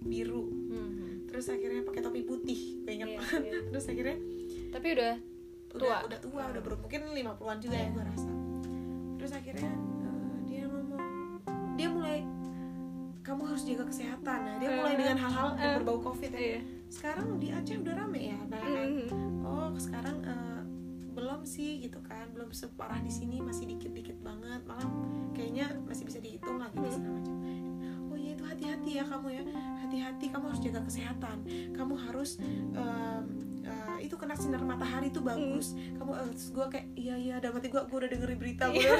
[0.00, 1.28] biru Hmm.
[1.28, 3.60] terus akhirnya pakai topi putih gue ingat banget iya.
[3.70, 4.16] terus akhirnya
[4.70, 5.12] tapi udah
[5.70, 5.98] udah Tua.
[6.02, 7.92] udah tua udah ber mungkin 50-an juga ya Iya.
[7.92, 8.30] gue rasa
[9.14, 9.70] terus akhirnya
[13.30, 14.38] kamu harus jaga kesehatan.
[14.40, 16.40] Nah dia mulai Eh, dengan hal-hal yang eh, berbau covid ya.
[16.40, 16.60] Iya.
[16.86, 19.06] Sekarang di Aceh udah rame ya nah Hmm.
[19.40, 20.60] oh sekarang eh,
[21.10, 22.26] belum sih gitu kan.
[22.30, 24.60] Belum separah di sini masih dikit-dikit banget.
[24.64, 24.90] Malah
[25.30, 26.92] kayaknya masih bisa dihitung lah gitu Hmm.
[26.92, 27.36] segala macam.
[28.04, 29.42] Oh iya itu hati-hati ya kamu ya.
[29.80, 31.36] Hati-hati kamu harus jaga kesehatan.
[31.72, 32.30] Kamu harus
[32.72, 33.24] em,
[33.60, 35.74] eh, itu kena sinar matahari itu bagus.
[35.94, 38.80] Kamu eh, terus gue kayak iya iya dalam hati gue gue udah dengerin berita gue
[38.80, 38.96] Iya.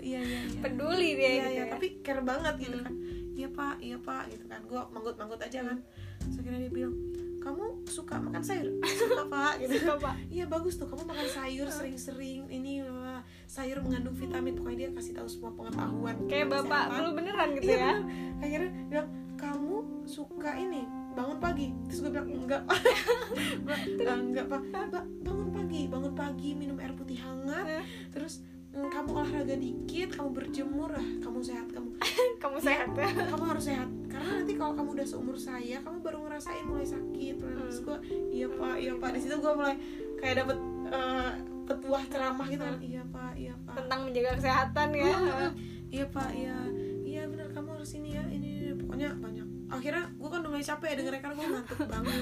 [0.00, 0.60] iya iya iya.
[0.60, 1.72] Peduli dia iya gitu iya ya.
[1.72, 2.86] tapi care banget gitu Hmm.
[2.86, 2.94] kan
[3.34, 4.60] iya pak iya pak gitu kan.
[4.64, 5.78] Gue manggut manggut aja kan.
[6.22, 6.94] Terus akhirnya dia bilang
[7.44, 8.72] kamu suka makan sayur?
[9.04, 9.76] Suka pak gitu.
[9.84, 10.14] Suka, Pak.
[10.32, 14.56] iya bagus tuh kamu makan sayur sering-sering ini wah, sayur mengandung vitamin.
[14.56, 17.94] Pokoknya dia kasih tahu semua pengetahuan kayak bapak flu beneran gitu iya ya?
[18.00, 18.40] bener.
[18.40, 19.76] akhirnya bilang kamu
[20.08, 21.68] suka ini bangun pagi.
[21.92, 22.62] Terus gue bilang enggak.
[23.64, 24.60] Mbak, "Eh, enggak pak.
[25.20, 27.84] Bangun pagi bangun pagi minum air putih hangat.
[28.08, 28.40] Terus
[28.74, 31.90] kamu olahraga dikit kamu berjemur ah kamu sehat kamu.
[32.42, 33.08] Kamu sehat ya?
[33.32, 33.88] kamu harus sehat.
[34.10, 37.40] Karena nanti kalau kamu udah seumur saya kamu baru ngerasain mulai sakit.
[37.40, 37.96] Terus gue
[38.34, 39.10] iya pak iya pak.
[39.16, 39.78] Di situ gue mulai
[40.20, 40.58] kayak dapet
[40.92, 41.30] eh,
[41.64, 42.78] petuah ceramah gitu kan.
[42.82, 43.74] Iya pak iya pak.
[43.78, 45.06] Tentang menjaga kesehatan ya.
[45.06, 45.50] Heeh.
[45.94, 46.56] iya pak iya.
[47.06, 48.72] Iya benar kamu harus ini ya ini, ini.
[48.76, 49.46] pokoknya banyak.
[49.70, 52.14] Akhirnya gue kan udah mulai capek ya dengernya karena gue ngantuk banget.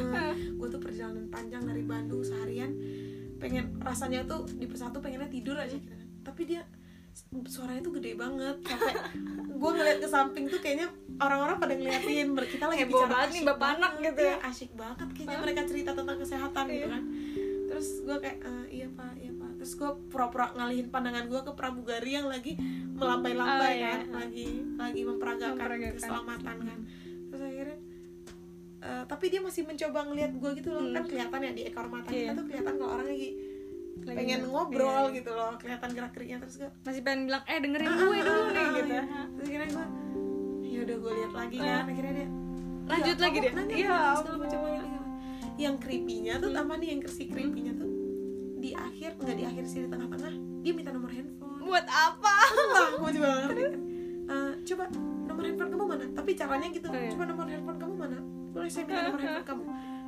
[0.61, 2.70] Gue tuh perjalanan panjang dari Bandung seharian
[3.42, 6.01] pengen rasanya tuh di pesawat tuh pengennya tidur aja gitu kan.
[6.22, 6.62] Tapi dia
[7.44, 8.94] suaranya tuh gede banget sampai
[9.52, 13.42] gue ngeliat ke samping tuh kayaknya orang-orang pada ngeliatin kita lagi Heboh bicara banget nih,
[13.44, 14.36] bapak anak gitu iya, ya.
[14.42, 16.88] asyik banget kayaknya mereka cerita tentang kesehatan gitu Iya.
[16.88, 17.02] kan
[17.64, 21.52] terus gue kayak "Eh, iya pak iya pak terus gue pura-pura ngalihin pandangan gue ke
[21.52, 22.52] pramugari yang lagi
[22.92, 23.90] melambai-lambai Oh, iya.
[23.94, 25.94] kan lagi lagi memperagakan, Memperagakan.
[25.94, 26.78] keselamatan kan
[27.28, 27.78] terus akhirnya
[28.80, 30.92] eh, tapi dia masih mencoba ngelihat gue gitu loh Hmm.
[30.92, 32.20] kan kelihatan ya di ekor mata Iya.
[32.26, 33.30] kita tuh kelihatan kalau orang lagi,
[34.03, 35.16] Lagi pengen nge- ngobrol iya.
[35.16, 38.32] gitu loh kelihatan gerak geriknya terus gue masih pengen bilang eh dengerin "Ah, gue dulu
[38.34, 38.88] ah, nih ah," gitu.
[38.88, 39.03] iya.
[39.30, 39.86] terus akhirnya gue
[40.64, 42.28] ya udah gue lihat lagi kan akhirnya dia
[42.82, 44.88] lanjut "Iya, lagi nanti iya lagi."
[45.55, 46.59] yang creepy-nya tuh Hmm.
[46.59, 47.90] tambah nih yang si creepy-nya tuh
[48.57, 51.59] di akhir nggak di akhir sih di tengah-tengah dia minta nomor handphone.
[51.61, 52.34] Buat apa?
[52.96, 53.74] Gue juga ngerti kan?
[54.24, 54.84] Eh, coba
[55.24, 56.05] nomor handphone kamu mana?
[56.12, 57.11] Tapi caranya gitu Oh, iya.
[57.11, 58.18] coba nomor handphone kamu mana?
[58.50, 59.62] Boleh saya minta nomor handphone kamu?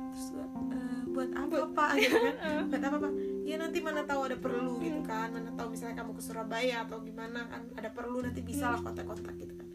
[0.09, 0.27] Terus
[0.71, 2.35] "Eh, buat apa pak gitu kan.
[2.69, 3.11] Buat apa pak
[3.45, 5.29] ya nanti mana tahu ada perlu gitu kan.
[5.29, 9.37] Mana tahu misalnya kamu ke Surabaya atau gimana kan ada perlu nanti bisa lah kontak-kontak
[9.37, 9.67] gitu kan.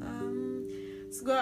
[0.00, 0.64] Em,
[1.04, 1.40] terus gue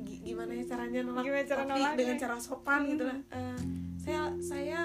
[0.00, 1.92] gi- gimana ya caranya nolak Gimana cara nolaknya?
[1.94, 3.18] dengan cara sopan gitu lah.
[3.30, 3.60] Eh,
[3.98, 4.80] saya saya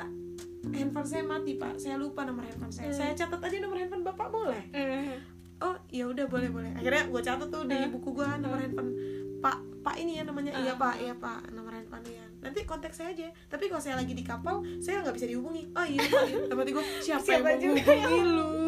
[0.67, 1.75] handphone saya mati pak.
[1.77, 2.91] Saya lupa nomor handphone saya.
[2.91, 2.97] Hmm.
[2.97, 4.63] saya catat aja nomor handphone bapak boleh?
[4.71, 5.15] Eh,
[5.61, 6.71] oh ya udah boleh boleh.
[6.73, 7.87] Akhirnya gue catat tuh di Eh.
[7.87, 8.91] buku gue nomor handphone
[9.39, 10.51] pak pak ini ya namanya.
[10.53, 10.99] Iya pak.
[10.99, 11.51] Iya pak.
[11.51, 13.27] Nomor handphone ya nanti kontak saya aja.
[13.49, 15.63] Tapi kalau saya lagi di kapal saya nggak bisa dihubungi.
[15.73, 16.05] Oh iya.
[16.53, 18.65] Dapat gue siapa, Siapa yang juga menghubungi lu?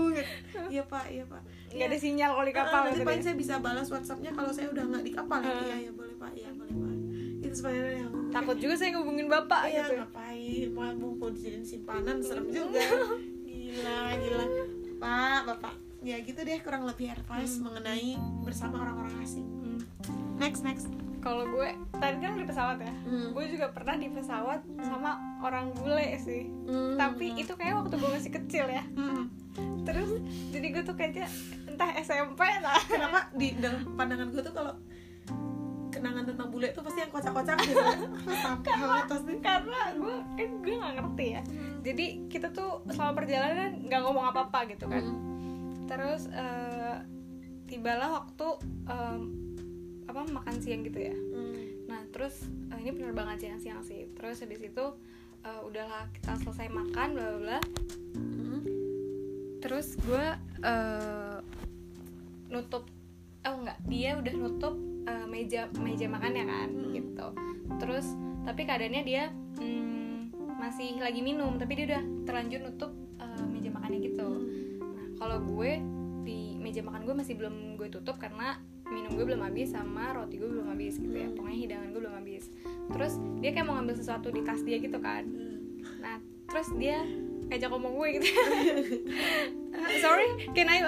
[0.74, 1.42] iya pak iya pak.
[1.70, 3.26] Nggak ada sinyal kalau di kapal nanti gitu paling deh.
[3.30, 5.50] saya bisa balas WhatsAppnya kalau saya udah nggak di kapal ya.
[5.50, 5.62] Eh.
[5.62, 6.32] iya iya boleh pak.
[6.34, 6.94] Iya boleh pak.
[7.38, 9.94] Itu sebenarnya yang takut juga saya ngehubungin bapak iya gitu.
[10.02, 10.68] ngapain?
[10.74, 12.82] Mau mau dijadiin simpanan serem juga.
[13.46, 14.46] Gila gila.
[14.98, 15.74] Pak bapak.
[16.02, 19.46] Ya gitu deh kurang lebih advice mengenai bersama orang-orang asing.
[19.46, 19.82] Hmm.
[20.38, 21.70] next next kalau gue
[22.00, 22.94] tadi kan di pesawat ya.
[23.04, 23.36] Hmm.
[23.36, 26.48] gue juga pernah di pesawat sama orang bule sih.
[26.48, 26.96] Hmm.
[26.96, 28.84] tapi itu kayak waktu gue masih kecil ya.
[28.96, 29.28] Hmm.
[29.84, 30.16] terus
[30.56, 31.28] jadi gue tuh kayaknya
[31.68, 32.80] entah SMP lah.
[32.88, 34.74] Kenapa di dalam pandangan gue tuh kalau
[35.92, 37.82] kenangan tentang bule tuh pasti yang kocak-kocak gitu
[38.68, 41.42] banget pasti karena gue kan gue nggak ngerti ya.
[41.84, 45.04] Jadi kita tuh selama perjalanan nggak ngomong apa apa gitu kan.
[45.04, 45.26] Hmm.
[45.88, 47.00] terus eh,
[47.68, 48.48] tibalah waktu
[48.92, 49.47] em,
[50.08, 51.86] apa makan siang gitu ya Hmm.
[51.86, 54.86] nah terus eh, ini penerbangan siang-siang sih terus habis itu
[55.42, 57.60] eh, udahlah kita selesai makan bla bla bla
[58.16, 58.64] Hmm.
[59.60, 60.26] terus gue
[60.62, 61.38] eh,
[62.48, 62.88] nutup
[63.44, 66.92] oh enggak dia udah nutup eh, meja meja makannya kan Hmm.
[66.92, 67.28] gitu
[67.78, 68.08] terus
[68.44, 69.24] tapi keadaannya dia
[69.60, 74.30] mm, masih lagi minum tapi dia udah terlanjur nutup eh, meja makannya gitu
[74.80, 75.72] nah kalau gue
[76.24, 80.36] di meja makan gue masih belum gue tutup karena minum gue belum habis sama roti
[80.36, 81.36] gue belum habis gitu ya Hmm.
[81.36, 82.44] pokoknya hidangan gue belum habis
[82.88, 85.56] terus dia kayak mau ngambil sesuatu di tas dia gitu kan Hmm.
[85.98, 87.00] Nah, terus dia
[87.48, 88.28] ngajak ngomong gue gitu.
[88.28, 90.84] "Uh, Sorry, can I?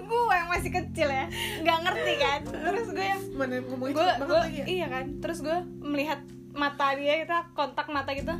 [0.00, 1.26] gue yang masih kecil ya,
[1.60, 2.40] nggak ngerti kan.
[2.46, 5.06] Terus gue yang gue gue lagi ya iya kan.
[5.18, 6.18] Terus gue melihat
[6.52, 8.34] mata dia kita kontak mata gitu.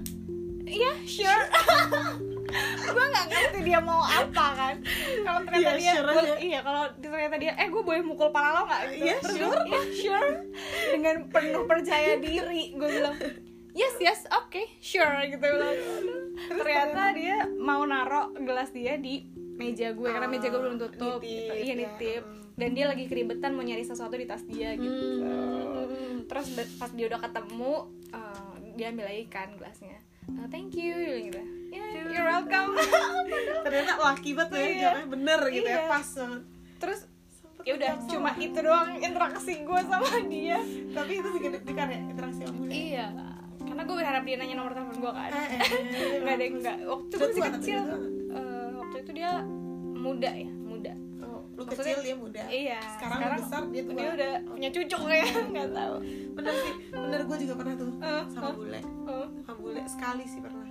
[0.65, 1.45] Iya, sure.
[2.85, 4.75] gue nggak ngerti dia mau apa kan.
[5.21, 8.49] Kalau ternyata Iya, dia, sure gua- iya kalau ternyata dia, eh gue boleh mukul pala
[8.53, 8.83] lo nggak?
[8.89, 9.03] Gitu.
[9.03, 9.61] Iya, Terus sure.
[9.65, 10.31] iya, sure.
[10.91, 13.17] Dengan penuh percaya diri, gue bilang,
[13.73, 15.77] yes yes, oke, sure gitu bilang.
[16.51, 21.21] Ternyata dia mau narok gelas dia di meja gue karena meja gue belum tutup.
[21.21, 21.53] nitip, gitu.
[21.55, 21.75] Iya ya.
[21.77, 22.25] nitip.
[22.53, 25.25] Dan dia lagi keribetan mau nyari sesuatu di tas dia gitu.
[25.25, 26.25] Hmm.
[26.25, 26.47] Terus
[26.77, 27.75] pas dia udah ketemu,
[28.11, 29.97] eh, dia ambil lagi kan gelasnya.
[30.23, 31.41] "Eh, thank you, dia gitu.
[31.71, 32.75] Yeah, you're welcome.
[33.65, 34.75] ternyata laki banget ya Iya.
[34.83, 35.87] jawabannya bener gitu ya Iya.
[35.87, 36.43] pas banget
[36.77, 37.01] Terus
[37.61, 38.41] ya udah cuma sama.
[38.41, 40.59] itu doang interaksi gue sama dia.
[40.91, 43.07] tapi itu bikin deg-degan ya interaksi sama bule Iya,
[43.61, 45.31] karena gue berharap dia nanya nomor telepon gue kan.
[45.31, 46.77] eh, eh, eh, Nggak ada yang enggak.
[46.83, 47.81] Waktu itu masih kecil.
[48.31, 49.31] eh, waktu itu dia
[49.95, 50.51] muda ya,
[51.61, 52.79] lu Maksudnya- kecil dia muda Iya.
[52.91, 55.95] sekarang, lu besar dia tua Dia udah punya cucu ya, nggak tahu.
[56.33, 58.85] bener sih bener gue juga pernah tuh Eh, sama eh, bule eh.
[59.39, 60.65] sama bule sekali sih pernah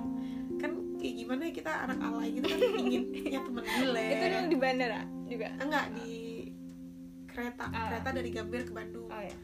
[0.58, 4.46] kan kayak gimana ya kita anak alay gitu kan ingin punya temen bule Itu dulu
[4.48, 5.48] di bandara juga.
[5.56, 6.12] enggak di
[7.24, 7.88] kereta Ah.
[7.88, 9.36] kereta dari Gambir ke Bandung Oh ya.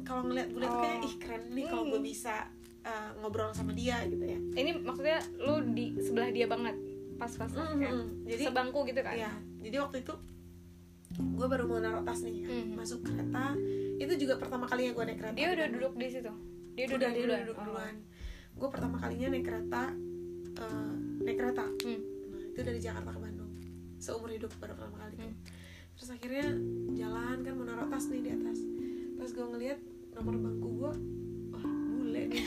[0.00, 1.04] kalau ngeliat bule tuh kayak Oh.
[1.04, 2.48] ih keren nih kalau gue bisa
[2.80, 6.72] uh, ngobrol sama dia gitu ya ini maksudnya lu di sebelah dia banget
[7.18, 8.06] pas pas Mm, kayak mm.
[8.24, 10.14] jadi sebangku gitu kan ya jadi waktu itu
[11.10, 12.52] gue baru mau naruh tas nih kan.
[12.52, 12.72] Mhm.
[12.74, 13.44] masuk kereta
[13.96, 16.32] itu juga pertama kalinya gue naik kereta dia udah duduk di situ
[16.72, 17.64] dia udah, duduk dia duluan duduk Oh.
[17.66, 17.94] duluan
[18.54, 19.82] gue pertama kalinya naik kereta
[20.56, 22.00] uh, naik kereta Hmm.
[22.28, 23.50] nah itu dari Jakarta ke Bandung
[23.98, 25.34] seumur hidup baru pertama kali Hmm.
[25.92, 26.46] terus akhirnya
[26.94, 28.58] jalan kan mau naruh tas nih di atas
[29.16, 29.78] pas gue ngeliat
[30.12, 30.92] nomor bangku gue
[31.50, 32.42] wah bule nih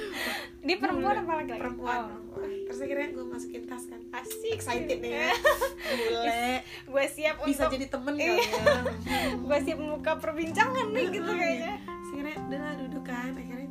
[0.66, 2.06] dia perempuan apa laki-laki perempuan, Oh.
[2.08, 2.50] perempuan.
[2.70, 3.98] Terus akhirnya gue masukin tas kan.
[4.12, 5.30] Asik excited nih ya.
[5.98, 6.46] Bule.
[6.86, 8.30] Gue siap bisa untuk jadi temen Iya.
[8.30, 8.78] kali ya.
[9.42, 11.74] Gue siap membuka perbincangan nih gitu kayaknya.
[11.82, 13.32] Akhirnya udah lah duduk kan.
[13.32, 13.68] Akhirnya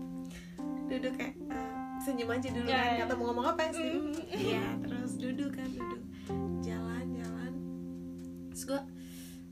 [0.86, 2.92] duduk kayak eh, senyum aja dulu Ya, kan.
[2.92, 3.00] ya.
[3.02, 3.88] kata mau ngomong apa sih.
[3.90, 4.12] Mm.
[4.30, 6.02] iya terus duduk kan duduk.
[6.60, 7.52] Jalan jalan.
[8.50, 8.82] Terus gue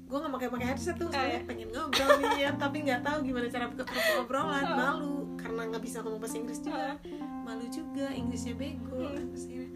[0.04, 1.44] gue nggak pakai pakai headset tuh soalnya Eh.
[1.44, 3.84] pengen ngobrol nih ya tapi nggak tahu gimana cara buka
[4.18, 6.98] obrolan malu karena nggak bisa ngomong bahasa Inggris juga.
[7.42, 9.30] Malu juga Inggrisnya bego Hmm.
[9.30, 9.70] terus akhirnya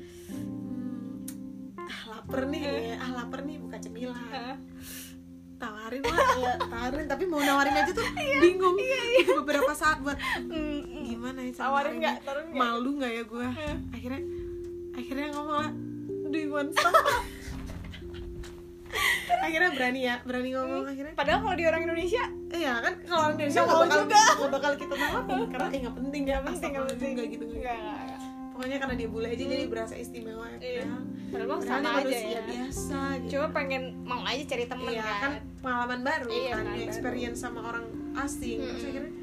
[1.81, 2.95] ah lapar nih ya.
[2.97, 4.57] ah lapar nih buka cemilan.
[5.57, 6.17] Tawarin lah.
[6.41, 8.07] Ya tawarin tapi mau nawarin aja tuh
[8.39, 8.75] bingung.
[8.75, 12.15] Butuh beberapa saat buat Mm, gimana ya tawarin nggak?
[12.51, 13.47] Malu nggak ya gue
[13.91, 14.21] akhirnya
[14.91, 15.71] akhirnya ngomong lah
[16.25, 16.95] do you want some
[19.33, 23.35] akhirnya berani ya berani ngomong akhirnya padahal kalau di orang Indonesia iya kan kalau orang
[23.35, 24.21] Indonesia Nggak bakal juga.
[24.21, 27.77] nggak bakal kita tawarin karena eh nggak penting ya penting nggak penting nggak gitu nggak
[27.77, 28.19] nggak.
[28.51, 30.83] pokoknya karena dia bule aja jadi berasa istimewa ya Iya.
[31.31, 35.19] padahal padahal sama aja ya biasa gitu cuma pengen mau aja cari temen iya kan,
[35.19, 36.83] kan pengalaman baru Iya, kan baru.
[36.83, 37.85] experience sama orang
[38.19, 38.89] asing terus Mm-mm.
[38.91, 39.13] akhirnya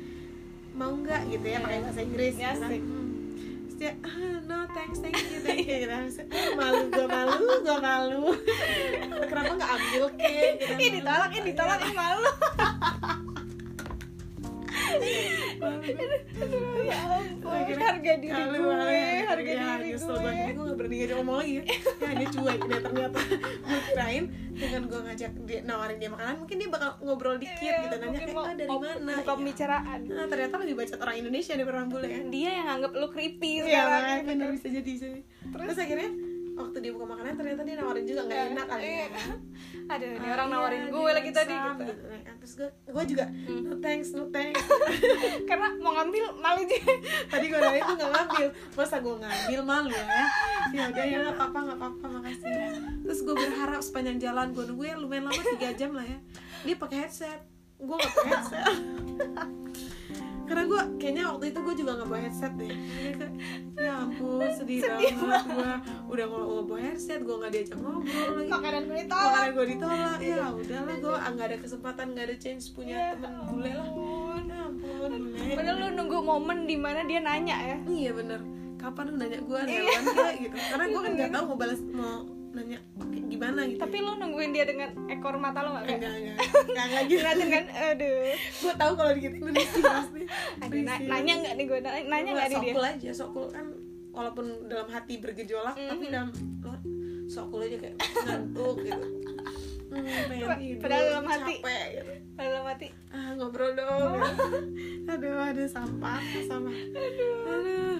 [0.72, 2.70] mau nggak gitu ya pakai bahasa Inggris Iya, gitu kan.
[2.72, 3.07] Hmm.
[3.78, 5.94] Dia ah, no thanks thank you thank you gitu
[6.34, 8.22] "Ah, malu gua malu gua malu
[9.30, 10.74] kenapa nggak ambil cake gitu.
[10.82, 12.26] Ih ditolak, ih ditolak, malu.
[16.38, 18.74] Aduh, ya ampun, Akhirnya, harga diri gue,
[19.26, 20.16] harga Ya, diri gue.
[20.18, 20.46] banget.
[20.48, 21.52] gue gak berani ngajak ngomong lagi.
[21.52, 21.62] Ya
[21.98, 23.18] ya dia cuek dia ternyata
[23.58, 26.34] gue kirain dengan gue ngajak dia nawarin dia makanan.
[26.38, 28.94] Mungkin dia bakal ngobrol dikit Iya, gitu nanya kayak ah dari mana?
[29.02, 29.28] Buka Iya.
[29.28, 29.98] pembicaraan.
[30.06, 32.22] Nah, ternyata lebih bacot orang Indonesia daripada orang bule kan?
[32.28, 34.18] Dia yang anggap lu creepy Iya, sekarang.
[34.24, 35.22] bener bisa jadi bisa jadi.
[35.48, 36.10] Terus, akhirnya
[36.58, 38.90] waktu dia buka makanan ternyata dia nawarin juga nggak enak kali ya.
[38.90, 39.06] Iya.
[39.88, 42.34] Aduh, ini Ah, orang iya, nawarin gue lagi tadi sam, gitu Nah, kan.
[42.38, 43.62] Terus gue, gue juga Hmm.
[43.62, 44.60] no thanks, no thanks.
[45.48, 46.92] Karena mau ngambil malu juga
[47.28, 50.04] Tadi gue nanya tuh nggak ngambil, masa gue ngambil malu ya.
[50.68, 52.52] Ya udah ya nggak apa-apa nggak apa-apa makasih.
[53.02, 56.18] Terus gue berharap sepanjang jalan gue nunggu ya lumayan lama tiga jam lah ya.
[56.60, 57.40] Dia pakai headset,
[57.76, 58.64] gue nggak pakai headset.
[60.48, 62.72] Karena gue kayaknya waktu itu gue juga nggak bawa headset deh.
[63.78, 65.72] Ya ampun sedih, Sedih banget gue.
[66.08, 68.50] Udah nggak nggak bawa headset, gue nggak diajak ngobrol lagi.
[68.50, 72.66] Makanan gue ditolak Makanya gue ditolak ya udahlah gue nggak ada kesempatan nggak ada chance
[72.68, 73.86] punya Ya temen bule lah.
[73.86, 74.42] ampun.
[74.44, 75.54] Ya ampun bule.
[75.54, 78.40] Padahal lu nunggu momen di mana dia nanya ya Iya bener
[78.76, 80.00] Kapan lu nanya gue Iya.
[80.08, 82.20] kayak gitu Karena gue kan gak tahu mau balas Mau
[82.58, 82.78] nanya
[83.24, 86.36] gimana gitu Tapi lu nungguin dia dengan ekor mata lu gak kayak Enggak enggak.
[86.66, 87.20] Enggak enggak gitu.
[87.20, 88.18] Ngeliatin kan, aduh.
[88.34, 90.20] Gue tahu kalau dikit Indonesia pasti.
[90.62, 92.66] Aduh, na- nanya gak nih gue, nanya, nanya gak nih dia?
[92.68, 93.66] Sokul aja Sokul kan
[94.10, 95.88] Walaupun dalam hati bergejolak Mhm.
[95.88, 96.30] Tapi dalam
[97.26, 99.06] Sokul aja kayak ngantuk gitu.
[99.88, 100.04] Hmm,
[100.76, 101.54] padahal dalam hati.
[101.58, 102.12] capek gitu.
[102.34, 102.88] Dalam hati.
[103.08, 104.20] Ah ngobrol dong.
[105.10, 107.96] Aduh ada sampah sama aduh.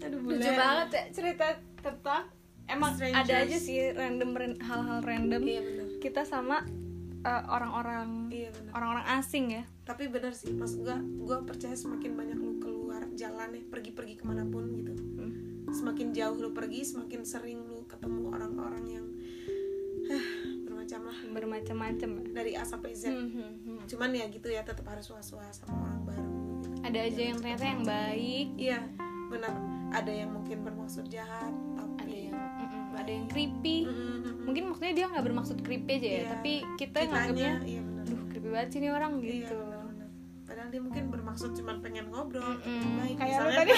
[0.00, 0.18] Aduh.
[0.18, 1.46] Bule Lucu banget ya cerita
[1.78, 2.24] tentang
[2.72, 3.28] Emang Strangers.
[3.28, 5.42] ada aja sih random ran- hal-hal random.
[5.44, 5.86] Iya bener.
[6.00, 6.64] Kita sama
[7.22, 8.72] eh, orang-orang iya bener.
[8.72, 9.64] orang-orang asing ya.
[9.84, 14.24] Tapi bener sih maksud gua gua percaya semakin banyak lu keluar jalan ya pergi-pergi ke
[14.24, 14.92] mana pun gitu.
[14.96, 15.32] Hmm.
[15.72, 19.06] semakin jauh lu pergi semakin sering lu ketemu orang-orang yang
[20.68, 21.18] bermacam lah.
[21.32, 22.24] Bermacam-macam ya.
[22.36, 23.08] Dari A sampai Z.
[23.08, 23.78] Hmm, hmm, hmm.
[23.88, 26.28] cuman ya gitu ya tetap harus was-was sama orang baru
[26.60, 26.68] gitu.
[26.84, 28.48] Ada aja yang ternyata yang baik.
[28.60, 28.80] Iya
[29.32, 29.56] benar
[29.92, 31.52] ada yang mungkin bermaksud jahat
[32.94, 34.42] ada yang creepy Mm-mm.
[34.42, 36.24] mungkin maksudnya dia nggak bermaksud creepy aja ya Iya.
[36.30, 40.08] tapi kita Kitanya, nganggapnya iya duh creepy banget sih nih orang Iya, gitu benar-benar.
[40.42, 42.60] Padahal dia mungkin bermaksud cuma pengen ngobrol, Mm-mm.
[42.60, 43.16] pengen baik.
[43.16, 43.72] kayak lu Misalnya, tadi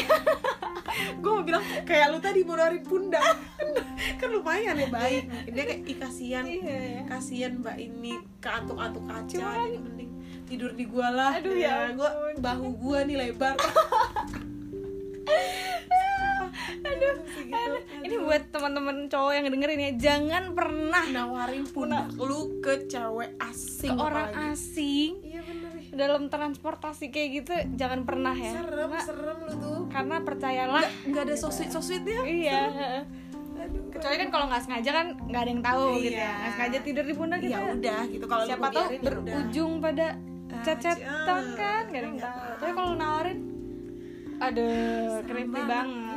[1.22, 3.34] gue mau bilang kayak lu tadi mau nawarin pundak,
[4.18, 5.22] kan, lumayan ya baik.
[5.24, 7.06] Mungkin dia kayak ih kasihan, Iya.
[7.06, 10.10] kasihan mbak ini keantuk-antuk kaca, Cuman- jadi mending
[10.44, 11.32] tidur di gua lah.
[11.36, 12.34] Aduh, ya gua ampun.
[12.38, 13.54] bahu gua nih lebar.
[16.86, 17.56] aduh, Sih gitu.
[17.56, 17.80] aduh.
[18.00, 23.90] ini buat teman-teman cowok yang dengerin ya jangan pernah nawarin pundak lu ke cewek asing
[23.90, 24.52] ke orang apalagi.
[24.52, 29.80] asing Iya bener dalam transportasi kayak gitu jangan pernah ya Serem, karena, serem lu tuh.
[29.88, 32.18] karena percayalah Nggak ada so sweet so sweetnya.
[32.22, 32.62] iya
[33.54, 36.18] Aduh, kecuali kan kalau nggak sengaja kan nggak ada yang tahu gitu Iya.
[36.20, 39.14] ya nggak sengaja tidur di pundak ya kita udah gitu kalau siapa tahu ya udah.
[39.22, 40.06] berujung pada
[40.56, 43.38] chat-chatan kan gak ada yang tahu tapi kalau nawarin
[44.36, 46.13] aduh Serem creepy banget.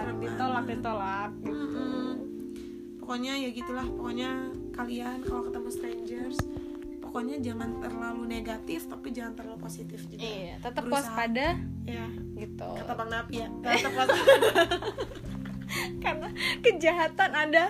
[0.00, 1.52] Serem ditolak ditolak gitu.
[1.52, 2.10] Mm-mm.
[3.04, 4.30] pokoknya ya gitulah pokoknya
[4.72, 6.38] kalian kalau ketemu strangers
[7.04, 10.24] pokoknya jangan terlalu negatif tapi jangan terlalu positif juga.
[10.24, 11.04] Iya tetap Berusaha.
[11.04, 11.48] waspada
[11.84, 12.06] ya
[12.38, 12.70] gitu.
[12.80, 14.62] Kata bang Napi ya tetap waspada.
[16.00, 16.28] Karena
[16.64, 17.64] kejahatan ada.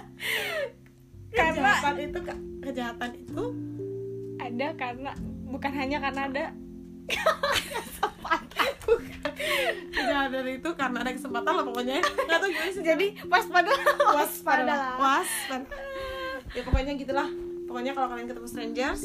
[1.35, 2.19] Karena kejahatan itu
[2.61, 3.45] kejahatan itu
[4.39, 5.11] ada karena
[5.51, 6.45] bukan hanya karena ada
[9.91, 11.97] kejahatan itu karena ada kesempatan lah pokoknya.
[11.99, 12.83] Nggak tahu gimana sih.
[12.83, 13.73] Jadi waspada.
[14.13, 14.77] Waspada.
[14.97, 15.69] Waspada.
[16.51, 17.29] Ya pokoknya gitulah.
[17.65, 19.03] Pokoknya kalau kalian ketemu strangers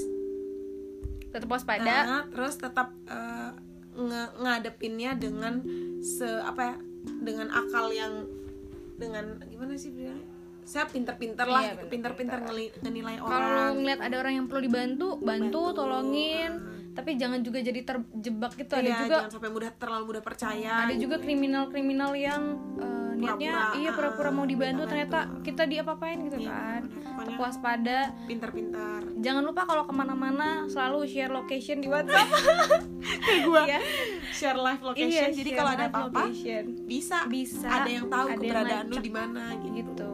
[1.30, 1.96] tetap waspada.
[2.02, 3.52] Nah, terus tetap eh,
[3.94, 5.60] nge- ngadepinnya dengan
[6.00, 6.76] se apa ya
[7.20, 8.24] dengan akal yang
[8.96, 10.24] dengan gimana sih bilangnya?
[10.66, 11.86] Saya pinter-pinter lah Iya, gitu.
[11.92, 12.42] pinter-pinter.
[12.42, 13.72] ngeli- ngenilai kalau orang.
[13.78, 15.62] ngeliat ada orang yang perlu dibantu bantu, Bantu.
[15.78, 16.52] tolongin
[16.96, 18.72] tapi jangan juga jadi terjebak gitu.
[18.72, 21.04] Ada Iya, juga jangan sampai mudah terlalu mudah percaya ada gitu.
[21.06, 22.44] juga kriminal-kriminal yang
[22.80, 25.44] eh, niatnya Pura-pura, iya pura-pura mau ah, dibantu ternyata bantu.
[25.44, 26.82] kita diapa-apain gitu Iya, kan.
[26.88, 32.28] tetap waspada pinter-pinter jangan lupa kalau ke mana-mana selalu share location di WhatsApp.
[33.26, 33.62] Kayak gua.
[33.66, 33.80] Iya.
[34.32, 35.30] share live location.
[35.32, 36.64] Jadi share kalau ada apa-apa location.
[36.84, 37.18] bisa.
[37.28, 40.14] Bisa, ada yang tahu ada yang keberadaan lu di mana gitu, gitu.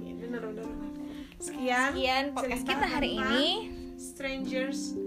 [0.00, 0.90] Iya, bener, bener, bener.
[1.38, 3.46] sekian sekian podcast kita hari ini.
[3.94, 4.98] Strangers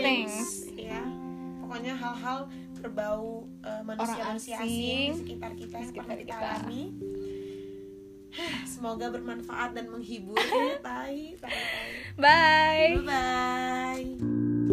[0.00, 1.02] things, ya
[1.60, 2.38] pokoknya hal-hal
[2.82, 6.34] berbau uh, manusia-manusia Orang asing asing di sekitar kita yang sekitar pernah kita.
[6.34, 6.46] kita.
[6.48, 6.82] alami
[8.64, 10.40] semoga bermanfaat dan menghibur.
[10.40, 12.96] Ya tai tai tai bye.
[13.04, 14.08] Bye.
[14.16, 14.71] Bye